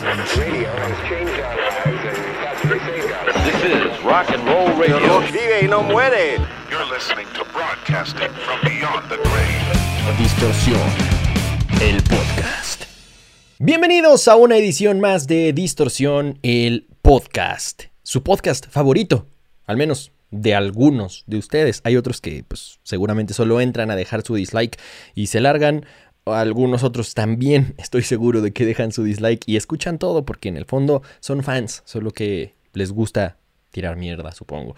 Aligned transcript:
This 0.00 0.08
is 3.64 4.02
rock 4.02 4.30
and 4.30 4.42
roll 4.46 4.74
radio. 4.78 5.20
Vive 5.20 5.60
y 5.62 5.68
no 5.68 5.82
muere. 5.82 6.38
You're 6.70 6.86
listening 6.86 7.26
to 7.34 7.44
broadcasting 7.52 8.30
from 8.30 8.60
beyond 8.62 9.10
the 9.10 9.18
grave. 9.18 10.16
Distorsión, 10.16 10.80
el 11.82 12.02
podcast. 12.04 12.84
Bienvenidos 13.58 14.26
a 14.28 14.36
una 14.36 14.56
edición 14.56 15.00
más 15.00 15.26
de 15.26 15.52
Distorsión, 15.52 16.38
el 16.42 16.86
podcast. 17.02 17.82
Su 18.02 18.22
podcast 18.22 18.68
favorito, 18.70 19.26
al 19.66 19.76
menos 19.76 20.12
de 20.30 20.54
algunos 20.54 21.24
de 21.26 21.36
ustedes. 21.36 21.82
Hay 21.84 21.98
otros 21.98 22.22
que 22.22 22.42
pues 22.48 22.80
seguramente 22.84 23.34
solo 23.34 23.60
entran 23.60 23.90
a 23.90 23.96
dejar 23.96 24.22
su 24.22 24.34
dislike 24.34 24.80
y 25.14 25.26
se 25.26 25.40
largan. 25.40 25.84
Algunos 26.24 26.82
otros 26.82 27.14
también 27.14 27.74
estoy 27.78 28.02
seguro 28.02 28.40
de 28.40 28.52
que 28.52 28.66
dejan 28.66 28.92
su 28.92 29.04
dislike 29.04 29.42
y 29.46 29.56
escuchan 29.56 29.98
todo 29.98 30.24
porque 30.24 30.48
en 30.48 30.56
el 30.56 30.64
fondo 30.64 31.02
son 31.20 31.42
fans, 31.42 31.82
solo 31.84 32.10
que 32.10 32.54
les 32.72 32.92
gusta 32.92 33.36
tirar 33.70 33.96
mierda, 33.96 34.32
supongo. 34.32 34.76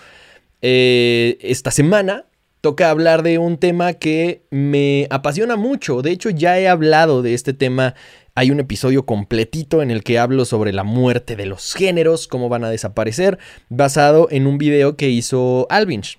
Eh, 0.60 1.38
esta 1.40 1.70
semana 1.70 2.26
toca 2.62 2.90
hablar 2.90 3.22
de 3.22 3.38
un 3.38 3.58
tema 3.58 3.94
que 3.94 4.42
me 4.50 5.08
apasiona 5.10 5.56
mucho. 5.56 6.00
De 6.00 6.12
hecho, 6.12 6.30
ya 6.30 6.58
he 6.58 6.68
hablado 6.68 7.20
de 7.20 7.34
este 7.34 7.52
tema. 7.52 7.94
Hay 8.34 8.50
un 8.50 8.60
episodio 8.60 9.04
completito 9.04 9.82
en 9.82 9.90
el 9.90 10.02
que 10.02 10.18
hablo 10.18 10.44
sobre 10.44 10.72
la 10.72 10.84
muerte 10.84 11.36
de 11.36 11.44
los 11.44 11.74
géneros, 11.74 12.28
cómo 12.28 12.48
van 12.48 12.64
a 12.64 12.70
desaparecer, 12.70 13.38
basado 13.68 14.28
en 14.30 14.46
un 14.46 14.56
video 14.56 14.96
que 14.96 15.10
hizo 15.10 15.66
Alvinch. 15.68 16.18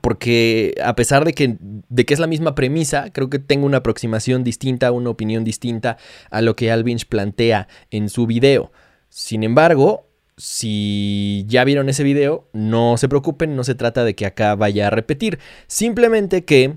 Porque 0.00 0.74
a 0.84 0.94
pesar 0.94 1.24
de 1.24 1.32
que, 1.32 1.56
de 1.60 2.04
que 2.04 2.14
es 2.14 2.20
la 2.20 2.26
misma 2.26 2.54
premisa, 2.54 3.10
creo 3.10 3.30
que 3.30 3.38
tengo 3.38 3.66
una 3.66 3.78
aproximación 3.78 4.44
distinta, 4.44 4.92
una 4.92 5.10
opinión 5.10 5.44
distinta 5.44 5.96
a 6.30 6.42
lo 6.42 6.54
que 6.56 6.70
Alvinch 6.70 7.06
plantea 7.06 7.68
en 7.90 8.10
su 8.10 8.26
video. 8.26 8.70
Sin 9.08 9.44
embargo, 9.44 10.06
si 10.36 11.44
ya 11.48 11.64
vieron 11.64 11.88
ese 11.88 12.04
video, 12.04 12.48
no 12.52 12.96
se 12.96 13.08
preocupen, 13.08 13.56
no 13.56 13.64
se 13.64 13.74
trata 13.74 14.04
de 14.04 14.14
que 14.14 14.26
acá 14.26 14.54
vaya 14.54 14.86
a 14.86 14.90
repetir. 14.90 15.38
Simplemente 15.66 16.44
que 16.44 16.76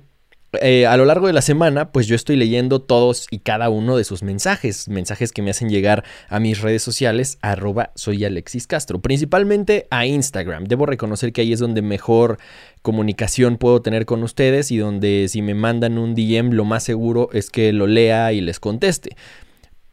eh, 0.60 0.86
a 0.86 0.98
lo 0.98 1.06
largo 1.06 1.28
de 1.28 1.34
la 1.34 1.42
semana, 1.42 1.94
pues 1.94 2.08
yo 2.08 2.16
estoy 2.16 2.36
leyendo 2.36 2.82
todos 2.82 3.26
y 3.32 3.40
cada 3.40 3.70
uno 3.70 3.96
de 3.96 4.04
sus 4.04 4.22
mensajes, 4.22 4.90
mensajes 4.90 5.32
que 5.32 5.42
me 5.42 5.52
hacen 5.52 5.70
llegar 5.70 6.04
a 6.28 6.42
mis 6.42 6.60
redes 6.60 6.84
sociales, 6.84 7.38
arroba 7.42 7.92
soy 7.96 8.26
Alexis 8.26 8.68
Castro, 8.68 9.02
principalmente 9.02 9.88
a 9.92 10.06
Instagram. 10.06 10.66
Debo 10.66 10.86
reconocer 10.86 11.32
que 11.32 11.40
ahí 11.42 11.54
es 11.54 11.60
donde 11.60 11.82
mejor 11.82 12.38
comunicación 12.82 13.56
puedo 13.58 13.82
tener 13.82 14.06
con 14.06 14.24
ustedes 14.24 14.72
y 14.72 14.78
donde 14.78 15.28
si 15.30 15.42
me 15.42 15.54
mandan 15.54 15.98
un 15.98 16.16
DM 16.16 16.52
lo 16.52 16.66
más 16.66 16.84
seguro 16.84 17.30
es 17.32 17.50
que 17.50 17.72
lo 17.72 17.88
lea 17.88 18.34
y 18.34 18.42
les 18.42 18.60
conteste. 18.60 19.16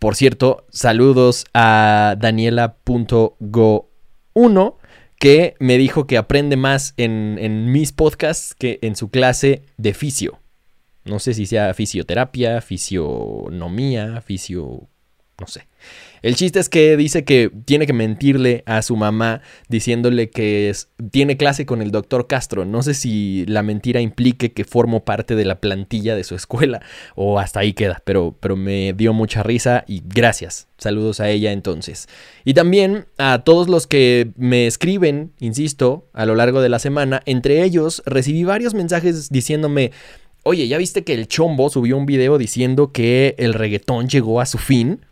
Por 0.00 0.16
cierto, 0.16 0.66
saludos 0.70 1.46
a 1.54 2.16
Daniela.go1 2.18 4.74
que 5.20 5.54
me 5.60 5.78
dijo 5.78 6.08
que 6.08 6.16
aprende 6.16 6.56
más 6.56 6.94
en, 6.96 7.38
en 7.40 7.70
mis 7.70 7.92
podcasts 7.92 8.56
que 8.56 8.80
en 8.82 8.96
su 8.96 9.10
clase 9.10 9.62
de 9.76 9.94
fisio. 9.94 10.40
No 11.08 11.18
sé 11.18 11.34
si 11.34 11.46
sea 11.46 11.72
fisioterapia, 11.74 12.60
fisionomía, 12.60 14.20
fisio... 14.20 14.88
no 15.40 15.46
sé. 15.46 15.66
El 16.22 16.34
chiste 16.34 16.58
es 16.58 16.68
que 16.68 16.96
dice 16.96 17.24
que 17.24 17.50
tiene 17.64 17.86
que 17.86 17.92
mentirle 17.92 18.64
a 18.66 18.82
su 18.82 18.96
mamá 18.96 19.40
diciéndole 19.68 20.30
que 20.30 20.72
tiene 21.10 21.36
clase 21.36 21.64
con 21.64 21.80
el 21.80 21.90
doctor 21.92 22.26
Castro. 22.26 22.64
No 22.64 22.82
sé 22.82 22.94
si 22.94 23.44
la 23.46 23.62
mentira 23.62 24.00
implique 24.00 24.52
que 24.52 24.64
formo 24.64 25.04
parte 25.04 25.36
de 25.36 25.44
la 25.44 25.60
plantilla 25.60 26.16
de 26.16 26.24
su 26.24 26.34
escuela 26.34 26.82
o 27.14 27.38
hasta 27.38 27.60
ahí 27.60 27.72
queda, 27.72 28.02
pero, 28.04 28.36
pero 28.40 28.56
me 28.56 28.92
dio 28.94 29.12
mucha 29.12 29.42
risa 29.42 29.84
y 29.86 30.02
gracias. 30.04 30.66
Saludos 30.76 31.20
a 31.20 31.30
ella 31.30 31.52
entonces. 31.52 32.08
Y 32.44 32.54
también 32.54 33.06
a 33.16 33.42
todos 33.44 33.68
los 33.68 33.86
que 33.86 34.32
me 34.36 34.66
escriben, 34.66 35.32
insisto, 35.38 36.08
a 36.12 36.26
lo 36.26 36.34
largo 36.34 36.60
de 36.60 36.68
la 36.68 36.80
semana. 36.80 37.22
Entre 37.26 37.62
ellos 37.62 38.02
recibí 38.06 38.44
varios 38.44 38.74
mensajes 38.74 39.30
diciéndome... 39.30 39.92
Oye, 40.50 40.66
¿ya 40.66 40.78
viste 40.78 41.04
que 41.04 41.12
el 41.12 41.28
Chombo 41.28 41.68
subió 41.68 41.98
un 41.98 42.06
video 42.06 42.38
diciendo 42.38 42.90
que 42.90 43.34
el 43.36 43.52
reggaetón 43.52 44.08
llegó 44.08 44.40
a 44.40 44.46
su 44.46 44.56
fin? 44.56 45.04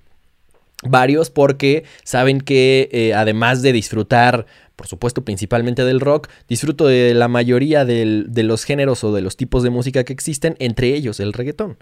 Varios 0.83 1.29
porque 1.29 1.85
saben 2.05 2.41
que 2.41 2.89
eh, 2.91 3.13
además 3.13 3.61
de 3.61 3.75
disfrutar, 3.75 4.47
por 4.77 4.87
supuesto 4.87 5.27
principalmente 5.27 5.85
del 5.85 6.01
rock, 6.01 6.31
disfruto 6.49 6.87
de 6.87 7.13
la 7.13 7.29
mayoría 7.29 7.85
de 7.85 8.43
los 8.45 8.65
géneros 8.65 9.05
o 9.05 9.13
de 9.13 9.21
los 9.21 9.37
tipos 9.37 9.63
de 9.63 9.69
música 9.69 10.05
que 10.05 10.15
existen, 10.15 10.57
entre 10.59 10.95
ellos 10.95 11.21
el 11.21 11.35
reggaetón. 11.35 11.77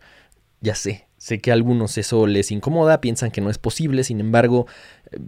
Ya 0.61 0.75
sé, 0.75 1.07
sé 1.17 1.39
que 1.39 1.53
a 1.53 1.55
algunos 1.55 1.97
eso 1.97 2.27
les 2.27 2.51
incomoda, 2.51 3.01
piensan 3.01 3.31
que 3.31 3.41
no 3.41 3.51
es 3.51 3.59
posible, 3.59 4.03
sin 4.03 4.19
embargo, 4.19 4.67
eh, 5.13 5.21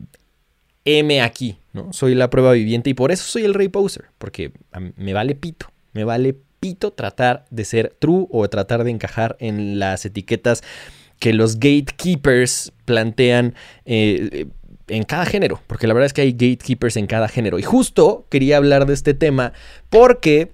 M 0.98 1.20
aquí, 1.20 1.58
¿no? 1.72 1.92
Soy 1.92 2.16
la 2.16 2.28
prueba 2.28 2.50
viviente 2.54 2.90
y 2.90 2.94
por 2.94 3.12
eso 3.12 3.22
soy 3.22 3.44
el 3.44 3.54
rey 3.54 3.68
poser, 3.68 4.06
porque 4.18 4.50
me 4.96 5.12
vale 5.12 5.36
pito, 5.36 5.68
me 5.92 6.02
vale 6.02 6.34
pito 6.60 6.92
tratar 6.92 7.44
de 7.50 7.64
ser 7.64 7.96
true 7.98 8.26
o 8.30 8.48
tratar 8.48 8.84
de 8.84 8.90
encajar 8.90 9.36
en 9.40 9.78
las 9.78 10.04
etiquetas 10.04 10.62
que 11.18 11.32
los 11.32 11.56
gatekeepers 11.56 12.72
plantean 12.84 13.54
eh, 13.84 14.46
en 14.88 15.02
cada 15.04 15.26
género, 15.26 15.60
porque 15.66 15.86
la 15.86 15.94
verdad 15.94 16.06
es 16.06 16.12
que 16.12 16.22
hay 16.22 16.32
gatekeepers 16.32 16.96
en 16.96 17.06
cada 17.06 17.28
género. 17.28 17.58
Y 17.58 17.62
justo 17.62 18.26
quería 18.30 18.56
hablar 18.56 18.86
de 18.86 18.94
este 18.94 19.14
tema 19.14 19.52
porque, 19.90 20.52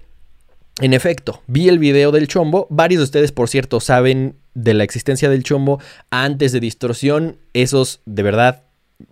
en 0.81 0.93
efecto, 0.93 1.41
vi 1.47 1.69
el 1.69 1.79
video 1.79 2.11
del 2.11 2.27
chombo. 2.27 2.67
Varios 2.69 2.99
de 2.99 3.03
ustedes, 3.03 3.31
por 3.31 3.49
cierto, 3.49 3.79
saben 3.79 4.35
de 4.53 4.73
la 4.73 4.83
existencia 4.83 5.29
del 5.29 5.43
chombo 5.43 5.79
antes 6.09 6.51
de 6.51 6.59
distorsión. 6.59 7.37
Esos, 7.53 8.01
de 8.05 8.23
verdad, 8.23 8.63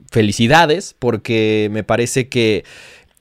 felicidades, 0.10 0.96
porque 0.98 1.70
me 1.72 1.84
parece 1.84 2.28
que 2.30 2.64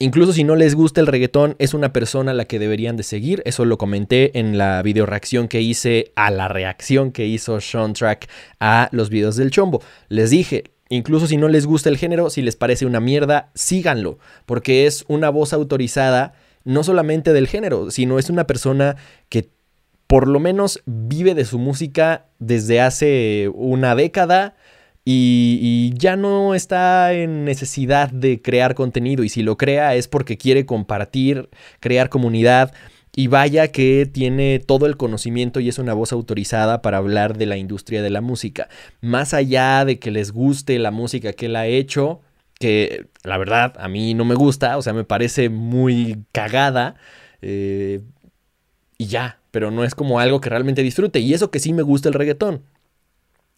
Incluso 0.03 0.33
si 0.33 0.44
no 0.44 0.56
les 0.56 0.75
gusta 0.75 1.03
el 1.03 1.06
reggaetón, 1.06 1.56
es 1.59 1.75
una 1.75 1.93
persona 1.93 2.31
a 2.31 2.34
la 2.34 2.47
que 2.47 2.59
deberían 2.59 2.97
de 2.97 3.03
seguir. 3.03 3.43
Eso 3.44 3.66
lo 3.66 3.77
comenté 3.77 4.38
en 4.38 4.56
la 4.56 4.81
video 4.81 5.05
reacción 5.05 5.47
que 5.47 5.61
hice 5.61 6.12
a 6.16 6.31
la 6.31 6.49
reacción 6.49 7.12
que 7.12 7.27
hizo 7.27 7.61
Sean 7.61 7.93
Track 7.93 8.27
a 8.61 8.88
los 8.93 9.11
videos 9.11 9.37
del 9.37 9.50
chombo. 9.50 9.83
Les 10.09 10.31
dije, 10.31 10.65
incluso 10.88 11.27
si 11.27 11.37
no 11.37 11.49
les 11.49 11.66
gusta 11.66 11.91
el 11.91 11.99
género, 11.99 12.31
si 12.31 12.41
les 12.41 12.56
parece 12.56 12.87
una 12.87 12.99
mierda, 12.99 13.50
síganlo, 13.55 14.19
porque 14.47 14.87
es 14.87 15.05
una 15.06 15.28
voz 15.28 15.53
autorizada 15.53 16.32
no 16.65 16.82
solamente 16.82 17.34
del 17.34 17.47
género, 17.47 17.91
sino 17.91 18.19
es 18.19 18.31
una 18.31 18.47
persona 18.47 18.97
que 19.28 19.50
por 20.06 20.28
lo 20.28 20.41
menos 20.41 20.81
vive 20.87 21.34
de 21.34 21.44
su 21.44 21.59
música 21.59 22.25
desde 22.38 22.81
hace 22.81 23.50
una 23.53 23.94
década 23.94 24.56
y, 25.05 25.93
ya 25.97 26.16
no 26.16 26.55
está 26.55 27.12
en 27.12 27.44
necesidad 27.44 28.11
de 28.11 28.41
crear 28.43 28.75
contenido 28.75 29.25
y 29.25 29.28
si 29.28 29.43
lo 29.43 29.56
crea 29.56 29.94
es 29.94 30.09
porque 30.09 30.37
quiere 30.37 30.66
compartir, 30.66 31.49
crear 31.81 32.09
comunidad 32.09 32.72
y 33.16 33.27
vaya 33.27 33.69
que 33.69 34.09
tiene 34.11 34.61
todo 34.61 34.87
el 34.87 34.97
conocimiento 34.97 35.61
y 35.61 35.69
es 35.69 35.78
una 35.78 35.94
voz 35.94 36.12
autorizada 36.12 36.81
para 36.83 36.99
hablar 36.99 37.37
de 37.37 37.47
la 37.47 37.56
industria 37.56 38.03
de 38.03 38.11
la 38.11 38.21
música. 38.21 38.69
Más 39.00 39.34
allá 39.34 39.84
de 39.84 39.99
que 39.99 40.11
les 40.11 40.33
guste 40.33 40.78
la 40.78 40.91
música 40.91 41.32
que 41.32 41.47
él 41.47 41.56
ha 41.56 41.67
hecho, 41.67 42.21
que 42.59 43.06
la 43.25 43.38
verdad 43.38 43.75
a 43.78 43.88
mí 43.88 44.15
no 44.15 44.25
me 44.25 44.34
gusta, 44.34 44.77
o 44.78 44.82
sea, 44.82 44.93
me 44.93 45.05
parece 45.05 45.49
muy 45.49 46.19
cagada. 46.32 46.94
Eh, 47.43 48.00
y 48.99 49.06
ya, 49.06 49.41
pero 49.50 49.71
no 49.71 49.82
es 49.82 49.94
como 49.94 50.21
algo 50.21 50.41
que 50.41 50.50
realmente 50.50 50.82
disfrute. 50.82 51.21
Y 51.21 51.34
eso 51.34 51.50
que 51.50 51.59
sí 51.59 51.72
me 51.72 51.82
gusta 51.82 52.09
el 52.09 52.15
reggaetón. 52.15 52.62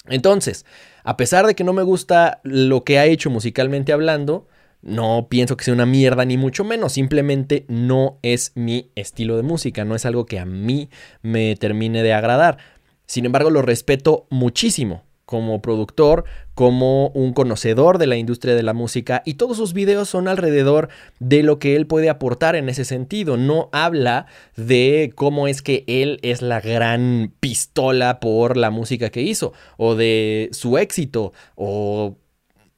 Entonces, 0.07 0.67
a 1.05 1.17
pesar 1.17 1.47
de 1.47 1.55
que 1.55 1.65
no 1.65 1.73
me 1.73 1.83
gusta 1.83 2.41
lo 2.43 2.85
que 2.85 2.99
ha 2.99 3.07
hecho 3.07 3.31
musicalmente 3.31 3.93
hablando, 3.93 4.49
no 4.83 5.29
pienso 5.31 5.57
que 5.57 5.65
sea 5.65 5.75
una 5.75 5.87
mierda 5.87 6.25
ni 6.25 6.37
mucho 6.37 6.65
menos, 6.65 6.95
simplemente 6.95 7.65
no 7.69 8.19
es 8.23 8.53
mi 8.57 8.91
estilo 8.97 9.37
de 9.37 9.43
música, 9.45 9.85
no 9.85 9.95
es 9.95 10.05
algo 10.05 10.27
que 10.27 10.41
a 10.41 10.45
mí 10.45 10.91
me 11.23 11.55
termine 11.57 12.03
de 12.03 12.13
agradar. 12.13 12.59
Sin 13.07 13.25
embargo, 13.25 13.51
lo 13.51 13.63
respeto 13.63 14.27
muchísimo 14.31 15.05
como 15.25 15.63
productor, 15.63 16.25
como 16.55 17.09
un 17.09 17.33
conocedor 17.33 17.99
de 17.99 18.07
la 18.07 18.17
industria 18.17 18.55
de 18.55 18.63
la 18.63 18.75
música 18.75 19.23
y 19.25 19.35
todos 19.35 19.57
sus 19.57 19.73
videos 19.73 20.09
son 20.09 20.29
alrededor 20.29 20.89
de 21.21 21.43
lo 21.43 21.59
que 21.59 21.77
él 21.77 21.87
puede 21.87 22.11
aportar 22.11 22.57
en 22.57 22.69
ese 22.69 22.85
sentido. 22.85 23.37
No 23.37 23.69
habla 23.73 24.27
de 24.57 25.13
cómo 25.15 25.49
es 25.49 25.63
que 25.63 25.85
él 25.87 26.19
es 26.23 26.43
la 26.43 26.61
gran 26.61 27.33
pistola 27.41 28.21
por 28.21 28.57
la 28.57 28.71
música 28.71 29.11
que 29.11 29.23
hizo 29.23 29.53
o 29.77 29.95
de 29.95 30.49
su 30.53 30.79
éxito 30.79 31.33
o 31.55 32.17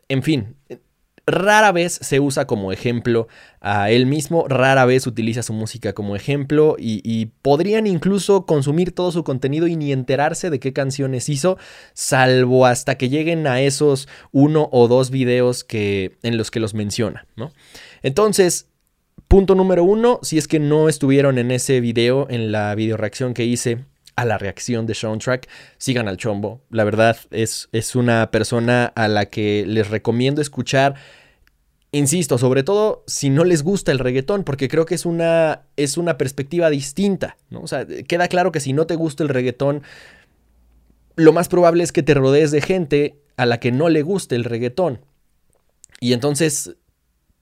en 0.08 0.22
fin, 0.22 0.56
rara 1.26 1.72
vez 1.72 1.98
se 2.02 2.20
usa 2.20 2.46
como 2.46 2.72
ejemplo 2.72 3.28
a 3.60 3.90
él 3.90 4.06
mismo, 4.06 4.46
rara 4.48 4.84
vez 4.84 5.06
utiliza 5.06 5.42
su 5.42 5.52
música 5.52 5.94
como 5.94 6.16
ejemplo 6.16 6.76
y, 6.78 7.26
podrían 7.42 7.86
incluso 7.86 8.46
consumir 8.46 8.94
todo 8.94 9.10
su 9.12 9.24
contenido 9.24 9.66
y 9.66 9.76
ni 9.76 9.92
enterarse 9.92 10.50
de 10.50 10.60
qué 10.60 10.72
canciones 10.72 11.28
hizo, 11.28 11.56
salvo 11.94 12.66
hasta 12.66 12.96
que 12.96 13.08
lleguen 13.08 13.46
a 13.46 13.60
esos 13.60 14.08
uno 14.32 14.68
o 14.72 14.88
dos 14.88 15.10
videos 15.10 15.64
que, 15.64 16.16
en 16.22 16.36
los 16.36 16.50
que 16.50 16.60
los 16.60 16.74
menciona, 16.74 17.26
¿no? 17.36 17.52
Entonces, 18.02 18.68
punto 19.28 19.54
número 19.54 19.84
uno, 19.84 20.20
si 20.22 20.38
es 20.38 20.48
que 20.48 20.58
no 20.58 20.88
estuvieron 20.88 21.38
en 21.38 21.50
ese 21.50 21.80
video, 21.80 22.26
en 22.28 22.52
la 22.52 22.74
video 22.74 22.96
reacción 22.96 23.34
que 23.34 23.44
hice 23.44 23.84
a 24.16 24.24
la 24.24 24.38
reacción 24.38 24.86
de 24.86 24.94
Soundtrack, 24.94 25.48
sigan 25.78 26.08
al 26.08 26.16
chombo. 26.16 26.62
La 26.70 26.84
verdad 26.84 27.16
es, 27.30 27.68
es 27.72 27.96
una 27.96 28.30
persona 28.30 28.86
a 28.94 29.08
la 29.08 29.26
que 29.26 29.64
les 29.66 29.90
recomiendo 29.90 30.40
escuchar. 30.40 30.94
Insisto, 31.92 32.38
sobre 32.38 32.62
todo 32.62 33.04
si 33.06 33.30
no 33.30 33.44
les 33.44 33.62
gusta 33.62 33.92
el 33.92 33.98
reggaetón, 33.98 34.44
porque 34.44 34.68
creo 34.68 34.86
que 34.86 34.94
es 34.94 35.06
una, 35.06 35.62
es 35.76 35.96
una 35.96 36.18
perspectiva 36.18 36.70
distinta. 36.70 37.36
¿no? 37.50 37.62
O 37.62 37.66
sea, 37.66 37.86
queda 37.86 38.28
claro 38.28 38.52
que 38.52 38.60
si 38.60 38.72
no 38.72 38.86
te 38.86 38.96
gusta 38.96 39.22
el 39.22 39.28
reggaetón, 39.28 39.82
lo 41.16 41.32
más 41.32 41.48
probable 41.48 41.84
es 41.84 41.92
que 41.92 42.02
te 42.02 42.14
rodees 42.14 42.50
de 42.50 42.60
gente 42.60 43.20
a 43.36 43.46
la 43.46 43.60
que 43.60 43.72
no 43.72 43.88
le 43.88 44.02
guste 44.02 44.34
el 44.34 44.44
reggaetón. 44.44 45.00
Y 46.00 46.12
entonces 46.12 46.76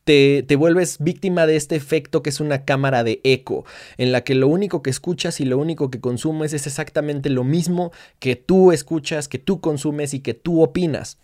te, 0.04 0.42
te, 0.42 0.56
vuelves 0.56 0.98
víctima 0.98 1.46
de 1.46 1.56
este 1.56 1.76
efecto 1.76 2.22
que 2.22 2.30
es 2.30 2.40
una 2.40 2.64
cámara 2.64 3.04
de 3.04 3.20
eco, 3.24 3.64
en 3.98 4.12
la 4.12 4.24
que 4.24 4.34
lo 4.34 4.48
único 4.48 4.82
que 4.82 4.90
escuchas 4.90 5.40
y 5.40 5.44
lo 5.44 5.58
único 5.58 5.90
que 5.90 6.00
consumes 6.00 6.52
es 6.52 6.66
exactamente 6.66 7.30
lo 7.30 7.44
mismo 7.44 7.92
que 8.18 8.36
tú 8.36 8.72
escuchas, 8.72 9.28
que 9.28 9.38
tú 9.38 9.60
consumes 9.60 10.14
y 10.14 10.20
que 10.20 10.34
tú 10.34 10.62
opinas. 10.62 11.18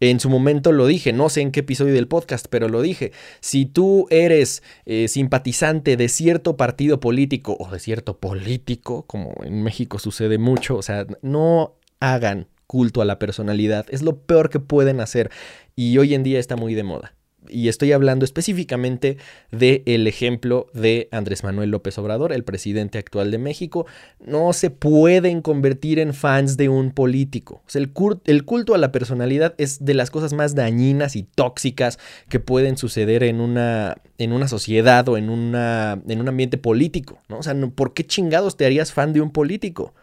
En 0.00 0.18
su 0.18 0.30
momento 0.30 0.72
lo 0.72 0.86
dije, 0.86 1.12
no 1.12 1.28
sé 1.28 1.42
en 1.42 1.52
qué 1.52 1.60
episodio 1.60 1.92
del 1.92 2.08
podcast, 2.08 2.46
pero 2.48 2.70
lo 2.70 2.80
dije. 2.80 3.12
Si 3.40 3.66
tú 3.66 4.06
eres 4.08 4.62
eh, 4.86 5.08
simpatizante 5.08 5.98
de 5.98 6.08
cierto 6.08 6.56
partido 6.56 7.00
político 7.00 7.54
o 7.60 7.70
de 7.70 7.78
cierto 7.78 8.18
político, 8.18 9.04
como 9.06 9.34
en 9.42 9.62
México 9.62 9.98
sucede 9.98 10.38
mucho, 10.38 10.76
o 10.76 10.82
sea, 10.82 11.06
no 11.20 11.74
hagan 12.00 12.48
culto 12.66 13.02
a 13.02 13.04
la 13.04 13.18
personalidad. 13.18 13.84
Es 13.90 14.00
lo 14.00 14.22
peor 14.22 14.48
que 14.48 14.58
pueden 14.58 15.00
hacer 15.00 15.30
y 15.76 15.98
hoy 15.98 16.14
en 16.14 16.22
día 16.22 16.38
está 16.38 16.56
muy 16.56 16.74
de 16.74 16.82
moda. 16.82 17.14
Y 17.48 17.68
estoy 17.68 17.92
hablando 17.92 18.24
específicamente 18.24 19.16
del 19.50 20.06
ejemplo 20.06 20.66
de 20.74 21.08
Andrés 21.10 21.42
Manuel 21.42 21.70
López 21.70 21.96
Obrador, 21.98 22.32
el 22.32 22.44
presidente 22.44 22.98
actual 22.98 23.30
de 23.30 23.38
México. 23.38 23.86
No 24.24 24.52
se 24.52 24.70
pueden 24.70 25.40
convertir 25.40 25.98
en 25.98 26.12
fans 26.12 26.56
de 26.56 26.68
un 26.68 26.90
político. 26.92 27.62
el, 27.74 27.92
el, 28.24 28.44
culto 28.44 28.74
a 28.74 28.78
la 28.78 28.92
personalidad 28.92 29.54
es 29.58 29.84
de 29.84 29.94
las 29.94 30.10
cosas 30.10 30.32
más 30.32 30.54
dañinas 30.54 31.16
y 31.16 31.22
tóxicas 31.22 31.98
que 32.28 32.40
pueden 32.40 32.76
suceder 32.76 33.22
en 33.22 33.40
una, 33.40 33.96
en 34.18 34.32
una 34.32 34.46
sociedad 34.46 35.08
o 35.08 35.16
en, 35.16 35.30
una, 35.30 36.00
en 36.06 36.20
un 36.20 36.28
ambiente 36.28 36.58
político. 36.58 37.22
¿no? 37.28 37.38
O 37.38 37.42
sea, 37.42 37.54
¿por 37.74 37.94
qué 37.94 38.04
chingados 38.04 38.56
te 38.56 38.66
harías 38.66 38.92
fan 38.92 39.12
de 39.12 39.20
un 39.20 39.30
político? 39.30 39.94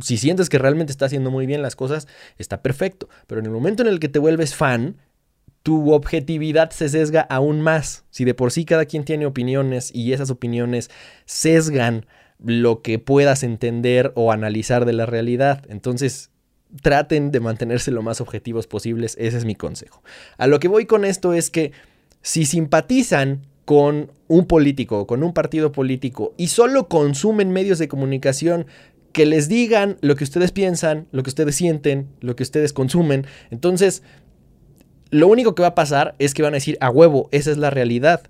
si 0.00 0.16
sientes 0.16 0.48
que 0.48 0.58
realmente 0.58 0.90
está 0.90 1.06
haciendo 1.06 1.30
muy 1.30 1.46
bien 1.46 1.62
las 1.62 1.76
cosas, 1.76 2.06
está 2.38 2.62
perfecto. 2.62 3.08
Pero 3.26 3.40
en 3.40 3.46
el 3.46 3.52
momento 3.52 3.82
en 3.82 3.88
el 3.88 4.00
que 4.00 4.08
te 4.08 4.18
vuelves 4.18 4.54
fan, 4.54 4.96
tu 5.66 5.92
objetividad 5.92 6.70
se 6.70 6.88
sesga 6.88 7.22
aún 7.22 7.60
más. 7.60 8.04
Si 8.10 8.24
de 8.24 8.34
por 8.34 8.52
sí 8.52 8.64
cada 8.64 8.84
quien 8.84 9.02
tiene 9.02 9.26
opiniones 9.26 9.90
y 9.92 10.12
esas 10.12 10.30
opiniones 10.30 10.90
sesgan 11.24 12.06
lo 12.38 12.82
que 12.82 13.00
puedas 13.00 13.42
entender 13.42 14.12
o 14.14 14.30
analizar 14.30 14.84
de 14.84 14.92
la 14.92 15.06
realidad, 15.06 15.64
entonces 15.68 16.30
traten 16.82 17.32
de 17.32 17.40
mantenerse 17.40 17.90
lo 17.90 18.02
más 18.02 18.20
objetivos 18.20 18.68
posibles, 18.68 19.16
ese 19.18 19.38
es 19.38 19.44
mi 19.44 19.56
consejo. 19.56 20.04
A 20.38 20.46
lo 20.46 20.60
que 20.60 20.68
voy 20.68 20.86
con 20.86 21.04
esto 21.04 21.32
es 21.32 21.50
que 21.50 21.72
si 22.22 22.46
simpatizan 22.46 23.42
con 23.64 24.12
un 24.28 24.46
político, 24.46 25.08
con 25.08 25.24
un 25.24 25.32
partido 25.32 25.72
político 25.72 26.32
y 26.36 26.46
solo 26.46 26.86
consumen 26.86 27.50
medios 27.50 27.80
de 27.80 27.88
comunicación 27.88 28.66
que 29.10 29.26
les 29.26 29.48
digan 29.48 29.96
lo 30.00 30.14
que 30.14 30.22
ustedes 30.22 30.52
piensan, 30.52 31.08
lo 31.10 31.24
que 31.24 31.30
ustedes 31.30 31.56
sienten, 31.56 32.06
lo 32.20 32.36
que 32.36 32.44
ustedes 32.44 32.72
consumen. 32.72 33.26
Entonces, 33.50 34.04
lo 35.16 35.28
único 35.28 35.54
que 35.54 35.62
va 35.62 35.68
a 35.68 35.74
pasar 35.74 36.14
es 36.18 36.34
que 36.34 36.42
van 36.42 36.52
a 36.52 36.56
decir, 36.56 36.76
a 36.80 36.90
huevo, 36.90 37.28
esa 37.32 37.50
es 37.50 37.58
la 37.58 37.70
realidad. 37.70 38.22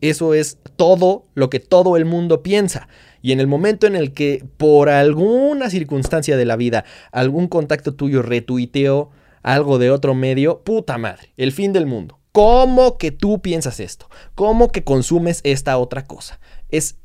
Eso 0.00 0.34
es 0.34 0.58
todo 0.76 1.26
lo 1.34 1.48
que 1.48 1.60
todo 1.60 1.96
el 1.96 2.04
mundo 2.04 2.42
piensa. 2.42 2.88
Y 3.22 3.32
en 3.32 3.40
el 3.40 3.46
momento 3.46 3.86
en 3.86 3.94
el 3.94 4.12
que 4.12 4.44
por 4.56 4.88
alguna 4.88 5.70
circunstancia 5.70 6.36
de 6.36 6.44
la 6.44 6.56
vida, 6.56 6.84
algún 7.12 7.46
contacto 7.46 7.94
tuyo 7.94 8.22
retuiteó 8.22 9.10
algo 9.42 9.78
de 9.78 9.90
otro 9.90 10.14
medio, 10.14 10.62
puta 10.62 10.98
madre, 10.98 11.32
el 11.36 11.52
fin 11.52 11.72
del 11.72 11.86
mundo. 11.86 12.18
¿Cómo 12.32 12.98
que 12.98 13.10
tú 13.10 13.42
piensas 13.42 13.78
esto? 13.78 14.08
¿Cómo 14.34 14.68
que 14.72 14.84
consumes 14.84 15.40
esta 15.44 15.76
otra 15.78 16.06
cosa? 16.06 16.40
Es 16.68 16.96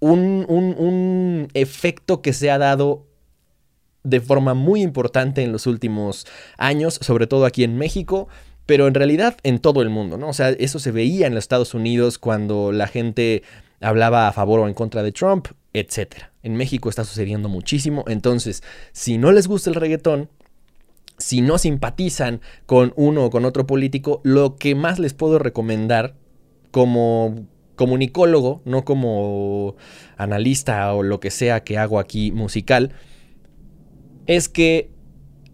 un, 0.00 1.48
efecto 1.54 2.22
que 2.22 2.32
se 2.32 2.50
ha 2.50 2.58
dado 2.58 3.07
de 4.04 4.20
forma 4.20 4.54
muy 4.54 4.82
importante 4.82 5.42
en 5.42 5.52
los 5.52 5.66
últimos 5.66 6.26
años, 6.56 6.98
sobre 7.02 7.26
todo 7.26 7.44
aquí 7.44 7.64
en 7.64 7.76
México, 7.76 8.28
pero 8.66 8.86
en 8.86 8.94
realidad 8.94 9.36
en 9.42 9.58
todo 9.58 9.82
el 9.82 9.88
mundo, 9.88 10.18
¿no? 10.18 10.28
O 10.28 10.32
sea, 10.32 10.50
eso 10.50 10.78
se 10.78 10.92
veía 10.92 11.26
en 11.26 11.34
los 11.34 11.44
Estados 11.44 11.74
Unidos 11.74 12.18
cuando 12.18 12.72
la 12.72 12.86
gente 12.86 13.42
hablaba 13.80 14.28
a 14.28 14.32
favor 14.32 14.60
o 14.60 14.68
en 14.68 14.74
contra 14.74 15.02
de 15.02 15.12
Trump, 15.12 15.48
etc. 15.72 16.14
En 16.42 16.56
México 16.56 16.88
está 16.88 17.04
sucediendo 17.04 17.48
muchísimo, 17.48 18.04
entonces, 18.08 18.62
si 18.92 19.18
no 19.18 19.32
les 19.32 19.46
gusta 19.46 19.70
el 19.70 19.76
reggaetón, 19.76 20.28
si 21.18 21.40
no 21.40 21.58
simpatizan 21.58 22.40
con 22.66 22.92
uno 22.96 23.24
o 23.24 23.30
con 23.30 23.44
otro 23.44 23.66
político, 23.66 24.20
lo 24.22 24.56
que 24.56 24.74
más 24.74 24.98
les 24.98 25.14
puedo 25.14 25.38
recomendar 25.38 26.14
como 26.70 27.46
comunicólogo, 27.74 28.60
no 28.64 28.84
como 28.84 29.76
analista 30.16 30.92
o 30.94 31.02
lo 31.02 31.20
que 31.20 31.30
sea 31.30 31.64
que 31.64 31.78
hago 31.78 31.98
aquí 31.98 32.32
musical, 32.32 32.92
es 34.28 34.48
que 34.48 34.90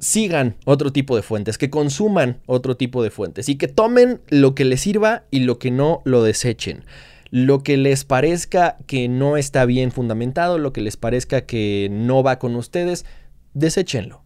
sigan 0.01 0.57
otro 0.67 0.93
tipo 0.93 1.17
de 1.17 1.23
fuentes, 1.23 1.57
que 1.57 1.71
consuman 1.71 2.43
otro 2.45 2.77
tipo 2.77 3.03
de 3.03 3.11
fuentes 3.11 3.49
y 3.49 3.57
que 3.57 3.69
tomen 3.69 4.21
lo 4.29 4.55
que 4.55 4.67
les 4.67 4.83
sirva 4.83 5.25
y 5.31 5.41
lo 5.41 5.59
que 5.59 5.71
no 5.71 6.03
lo 6.05 6.23
desechen. 6.23 6.85
Lo 7.31 7.63
que 7.63 7.77
les 7.77 8.05
parezca 8.05 8.77
que 8.87 9.09
no 9.09 9.37
está 9.37 9.65
bien 9.65 9.91
fundamentado, 9.91 10.59
lo 10.59 10.73
que 10.73 10.83
les 10.83 10.97
parezca 10.97 11.47
que 11.47 11.89
no 11.91 12.23
va 12.23 12.39
con 12.39 12.55
ustedes, 12.55 13.07
deséchenlo. 13.55 14.23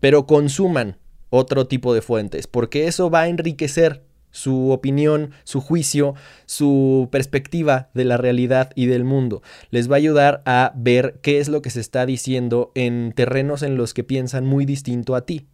Pero 0.00 0.26
consuman 0.26 0.98
otro 1.30 1.66
tipo 1.66 1.94
de 1.94 2.02
fuentes, 2.02 2.46
porque 2.46 2.86
eso 2.86 3.10
va 3.10 3.22
a 3.22 3.28
enriquecer 3.28 4.04
su 4.38 4.70
opinión, 4.70 5.32
su 5.42 5.60
juicio, 5.60 6.14
su 6.46 7.08
perspectiva 7.10 7.90
de 7.92 8.04
la 8.04 8.16
realidad 8.16 8.70
y 8.76 8.86
del 8.86 9.04
mundo. 9.04 9.42
Les 9.70 9.90
va 9.90 9.96
a 9.96 9.98
ayudar 9.98 10.42
a 10.46 10.72
ver 10.76 11.18
qué 11.22 11.40
es 11.40 11.48
lo 11.48 11.60
que 11.60 11.70
se 11.70 11.80
está 11.80 12.06
diciendo 12.06 12.70
en 12.74 13.12
terrenos 13.14 13.62
en 13.62 13.76
los 13.76 13.94
que 13.94 14.04
piensan 14.04 14.46
muy 14.46 14.64
distinto 14.64 15.16
a 15.16 15.26
ti. 15.26 15.48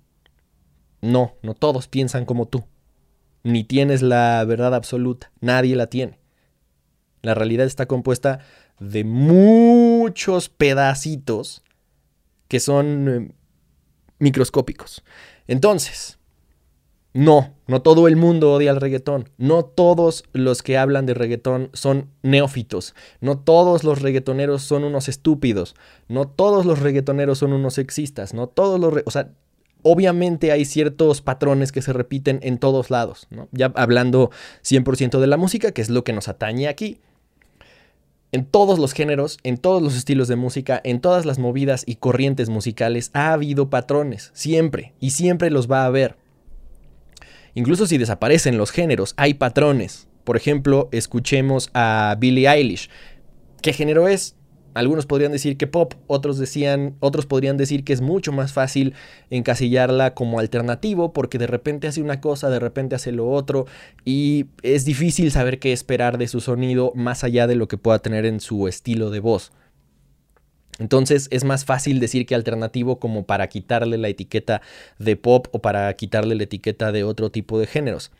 No, 1.01 1.35
no 1.43 1.55
todos 1.55 1.89
piensan 1.89 2.27
como 2.27 2.47
tú. 2.47 2.65
Ni 3.43 3.65
tienes 3.65 4.03
la 4.03 4.45
verdad 4.45 4.75
absoluta, 4.75 5.33
nadie 5.41 5.77
la 5.77 5.89
tiene. 5.89 6.19
La 7.23 7.35
realidad 7.35 7.67
está 7.67 7.87
compuesta 7.87 8.41
de 8.81 9.05
muchos 9.05 10.51
pedacitos 10.51 11.63
que 12.49 12.61
son 12.61 13.09
eh, 13.09 13.35
microscópicos. 14.19 15.03
Entonces, 15.47 16.19
no, 17.15 17.55
no 17.69 17.81
todo 17.81 18.09
el 18.09 18.17
mundo 18.17 18.53
odia 18.53 18.73
el 18.73 18.81
reggaetón. 18.81 19.31
No 19.39 19.65
todos 19.65 20.25
los 20.33 20.65
que 20.65 20.77
hablan 20.77 21.07
de 21.07 21.15
reggaetón 21.15 21.71
son 21.73 22.11
neófitos. 22.23 22.97
No 23.21 23.39
todos 23.39 23.85
los 23.85 24.03
reggaetoneros 24.03 24.63
son 24.63 24.83
unos 24.83 25.09
estúpidos. 25.09 25.77
No 26.09 26.27
todos 26.27 26.67
los 26.67 26.81
reggaetoneros 26.81 27.39
son 27.39 27.53
unos 27.53 27.75
sexistas. 27.75 28.35
No 28.35 28.49
todos 28.49 28.81
los... 28.81 28.95
o 29.07 29.11
sea, 29.13 29.31
obviamente 29.83 30.51
hay 30.51 30.65
ciertos 30.65 31.23
patrones 31.23 31.71
que 31.71 31.83
se 31.83 31.93
repiten 31.93 32.41
en 32.43 32.59
todos 32.59 32.91
lados. 32.91 33.29
Ya 33.53 33.73
hablando 33.77 34.33
100% 34.65 35.21
de 35.21 35.27
la 35.29 35.37
música, 35.37 35.71
que 35.71 35.83
es 35.83 35.91
lo 35.91 36.03
que 36.03 36.13
nos 36.13 36.27
atañe 36.27 36.67
aquí. 36.67 36.99
En 38.33 38.45
todos 38.45 38.81
los 38.81 38.93
géneros, 38.93 39.39
en 39.45 39.59
todos 39.59 39.81
los 39.81 39.95
estilos 39.95 40.27
de 40.27 40.35
música, 40.35 40.81
en 40.83 41.01
todas 41.01 41.27
las 41.27 41.39
movidas 41.39 41.85
y 41.87 41.95
corrientes 41.95 42.49
musicales 42.49 43.11
ha 43.13 43.33
habido 43.33 43.71
patrones. 43.71 44.33
Siempre. 44.35 44.95
Y 44.99 45.11
siempre 45.11 45.51
los 45.51 45.71
va 45.71 45.85
a 45.85 45.87
haber. 45.87 46.17
Incluso 47.55 47.87
si 47.87 47.99
desaparecen 47.99 48.59
los 48.59 48.71
géneros, 48.71 49.15
hay 49.17 49.35
patrones. 49.35 50.09
Por 50.25 50.37
ejemplo, 50.37 50.89
escuchemos 50.93 51.71
a 51.75 52.17
Billie 52.19 52.49
Eilish. 52.49 52.91
¿Qué 53.63 53.73
género 53.73 54.09
es? 54.09 54.37
Algunos 54.75 55.07
podrían 55.07 55.31
decir 55.31 55.57
que 55.57 55.69
pop, 55.69 55.95
otros 56.09 56.37
decían, 56.37 56.97
otros 56.99 57.27
podrían 57.27 57.57
decir 57.57 57.85
que 57.85 57.93
es 57.93 58.01
mucho 58.01 58.33
más 58.33 58.53
fácil 58.53 58.95
encasillarla 59.31 60.15
como 60.15 60.41
alternativo 60.41 61.13
porque 61.13 61.39
de 61.39 61.47
repente 61.47 61.87
hace 61.87 62.03
una 62.03 62.21
cosa, 62.21 62.51
de 62.51 62.59
repente 62.59 62.97
hace 62.97 63.13
lo 63.13 63.31
otro 63.31 63.67
y 64.05 64.47
es 64.63 64.85
difícil 64.85 65.31
saber 65.31 65.61
qué 65.61 65.73
esperar 65.73 66.19
de 66.19 66.27
su 66.27 66.41
sonido 66.41 66.91
más 66.97 67.23
allá 67.23 67.47
de 67.47 67.55
lo 67.55 67.69
que 67.69 67.79
pueda 67.79 68.01
tener 68.01 68.27
en 68.27 68.41
su 68.41 68.67
estilo 68.67 69.11
de 69.11 69.21
voz. 69.21 69.53
Entonces 70.79 71.29
es 71.31 71.45
más 71.45 71.65
fácil 71.65 72.01
decir 72.01 72.27
que 72.27 72.35
alternativo 72.35 72.99
como 72.99 73.27
para 73.27 73.49
quitarle 73.49 73.97
la 73.99 74.09
etiqueta 74.09 74.61
de 74.99 75.17
pop 75.17 75.47
o 75.53 75.61
para 75.61 75.93
quitarle 75.95 76.35
la 76.35 76.45
etiqueta 76.45 76.91
de 76.93 77.05
otro 77.05 77.31
tipo 77.31 77.59
de 77.59 77.67
géneros. 77.67 78.11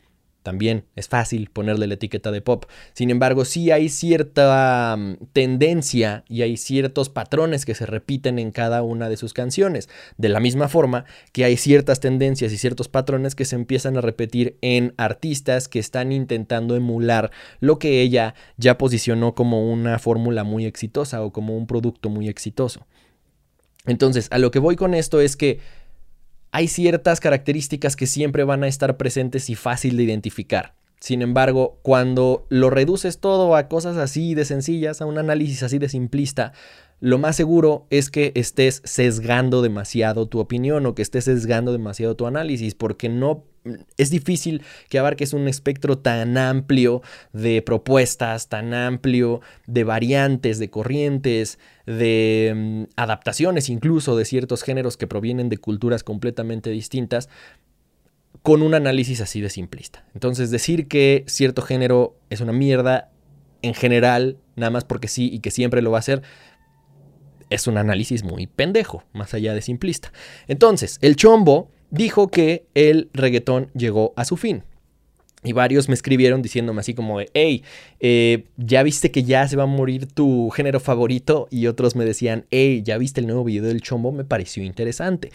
También 0.45 0.85
es 0.95 1.09
fácil 1.09 1.49
ponerle 1.51 1.87
la 1.87 1.95
etiqueta 1.95 2.31
de 2.31 2.43
pop. 2.43 2.67
Sin 2.93 3.11
embargo, 3.11 3.47
sí 3.47 3.71
hay 3.71 3.89
cierta 3.89 4.95
mm, 4.97 5.17
tendencia 5.33 6.23
y 6.29 6.43
hay 6.43 6.59
ciertos 6.59 7.09
patrones 7.09 7.65
que 7.65 7.75
se 7.75 7.87
repiten 7.87 8.39
en 8.39 8.53
cada 8.53 8.83
una 8.83 9.09
de 9.09 9.17
sus 9.17 9.33
canciones. 9.33 9.89
De 10.19 10.29
la 10.29 10.41
misma 10.41 10.69
forma 10.69 11.07
que 11.33 11.47
hay 11.47 11.57
ciertas 11.57 11.99
tendencias 11.99 12.53
y 12.53 12.59
ciertos 12.59 12.89
patrones 12.89 13.35
que 13.35 13.47
se 13.47 13.57
empiezan 13.57 13.97
a 13.97 14.03
repetir 14.03 14.59
en 14.61 14.93
artistas 14.99 15.67
que 15.67 15.79
están 15.79 16.13
intentando 16.13 16.77
emular 16.77 17.31
lo 17.61 17.79
que 17.79 18.03
ella 18.03 18.35
ya 18.59 18.77
posicionó 18.77 19.35
como 19.35 19.73
una 19.73 19.99
fórmula 19.99 20.45
muy 20.45 20.67
exitosa 20.67 21.23
o 21.23 21.33
como 21.33 21.57
un 21.57 21.67
producto 21.67 22.11
muy 22.11 22.29
exitoso. 22.29 22.87
Entonces, 23.87 24.29
a 24.31 24.37
lo 24.37 24.51
que 24.51 24.59
voy 24.59 24.77
con 24.77 24.93
esto 24.93 25.23
es 25.23 25.37
que 25.37 25.61
hay 26.55 26.69
ciertas 26.69 27.19
características 27.19 27.97
que 27.97 28.07
siempre 28.07 28.45
van 28.45 28.63
a 28.63 28.69
estar 28.69 28.97
presentes 28.97 29.51
y 29.51 29.57
fácil 29.57 29.97
de 29.97 30.05
identificar. 30.05 30.77
Sin 31.05 31.21
embargo, 31.21 31.79
cuando 31.83 32.47
lo 32.49 32.71
reduces 32.71 33.19
todo 33.19 33.57
a 33.57 33.69
cosas 33.69 33.99
así 33.99 34.35
de 34.35 34.47
sencillas, 34.47 35.03
a 35.03 35.05
un 35.05 35.19
análisis 35.19 35.63
así 35.63 35.77
de 35.77 35.91
simplista, 35.91 36.55
lo 36.99 37.19
más 37.19 37.37
seguro 37.37 37.87
es 37.91 38.09
que 38.09 38.33
estés 38.35 38.81
sesgando 38.85 39.61
demasiado 39.61 40.27
tu 40.29 40.39
opinión 40.39 40.87
o 40.87 40.95
que 40.95 41.03
estés 41.03 41.25
sesgando 41.25 41.73
demasiado 41.73 42.17
tu 42.17 42.27
análisis, 42.27 42.75
porque 42.75 43.11
no 43.11 43.45
es 43.99 44.09
difícil 44.09 44.63
que 44.89 44.99
abarques 44.99 45.35
un 45.35 45.47
espectro 45.47 45.99
tan 45.99 46.39
amplio 46.39 47.03
de 47.35 47.61
propuestas, 47.61 48.49
tan 48.49 48.73
amplio 48.73 49.43
de 49.67 49.85
variantes, 49.85 50.59
de 50.59 50.71
corrientes, 50.71 51.59
de 51.85 52.55
mm, 52.57 52.85
adaptaciones 52.97 53.69
incluso 53.69 54.17
de 54.17 54.25
ciertos 54.25 54.63
géneros 54.63 54.97
que 54.97 55.07
provienen 55.07 55.51
de 55.51 55.59
culturas 55.59 56.03
completamente 56.03 56.71
distintas, 56.71 57.29
con 58.45 58.61
un 58.61 58.75
análisis 58.75 59.23
así 59.23 59.41
de 59.41 59.49
simplista. 59.49 60.05
Entonces 60.13 60.51
decir 60.51 60.87
que 60.87 61.25
cierto 61.27 61.63
género 61.63 62.15
es 62.29 62.43
una 62.43 62.53
mierda 62.53 63.11
en 63.63 63.73
general, 63.73 64.37
nada 64.55 64.69
más 64.69 64.85
porque 64.85 65.09
sí 65.09 65.31
y 65.33 65.39
que 65.39 65.51
siempre 65.51 65.81
lo 65.81 65.91
va 65.91 66.01
a 66.01 66.03
ser, 66.03 66.21
es 67.49 67.67
un 67.67 67.79
análisis 67.79 68.23
muy 68.23 68.47
pendejo, 68.47 69.03
más 69.15 69.33
allá 69.33 69.55
de 69.55 69.63
simplista. 69.63 70.13
Entonces, 70.47 70.99
el 71.01 71.17
chombo 71.17 71.71
dijo 71.89 72.29
que 72.29 72.67
el 72.75 73.09
reggaetón 73.15 73.71
llegó 73.73 74.13
a 74.15 74.27
su 74.27 74.37
fin. 74.37 74.63
Y 75.43 75.55
varios 75.55 75.89
me 75.89 75.95
escribieron 75.95 76.43
diciéndome 76.43 76.81
así 76.81 76.93
como 76.93 77.21
de, 77.21 77.31
hey, 77.33 77.63
eh, 78.01 78.45
¿ya 78.59 78.83
viste 78.83 79.11
que 79.11 79.25
ya 79.25 79.49
se 79.49 79.57
va 79.57 79.63
a 79.63 79.67
morir 79.67 80.07
tu 80.07 80.51
género 80.51 80.81
favorito? 80.81 81.49
Y 81.51 81.67
otros 81.67 81.97
me 81.97 82.05
decían, 82.05 82.45
hey, 82.51 82.83
¿ya 82.85 82.99
viste 82.99 83.21
el 83.21 83.27
nuevo 83.27 83.45
video 83.45 83.65
del 83.65 83.81
chombo? 83.81 84.13
Me 84.13 84.25
pareció 84.25 84.63
interesante. 84.63 85.33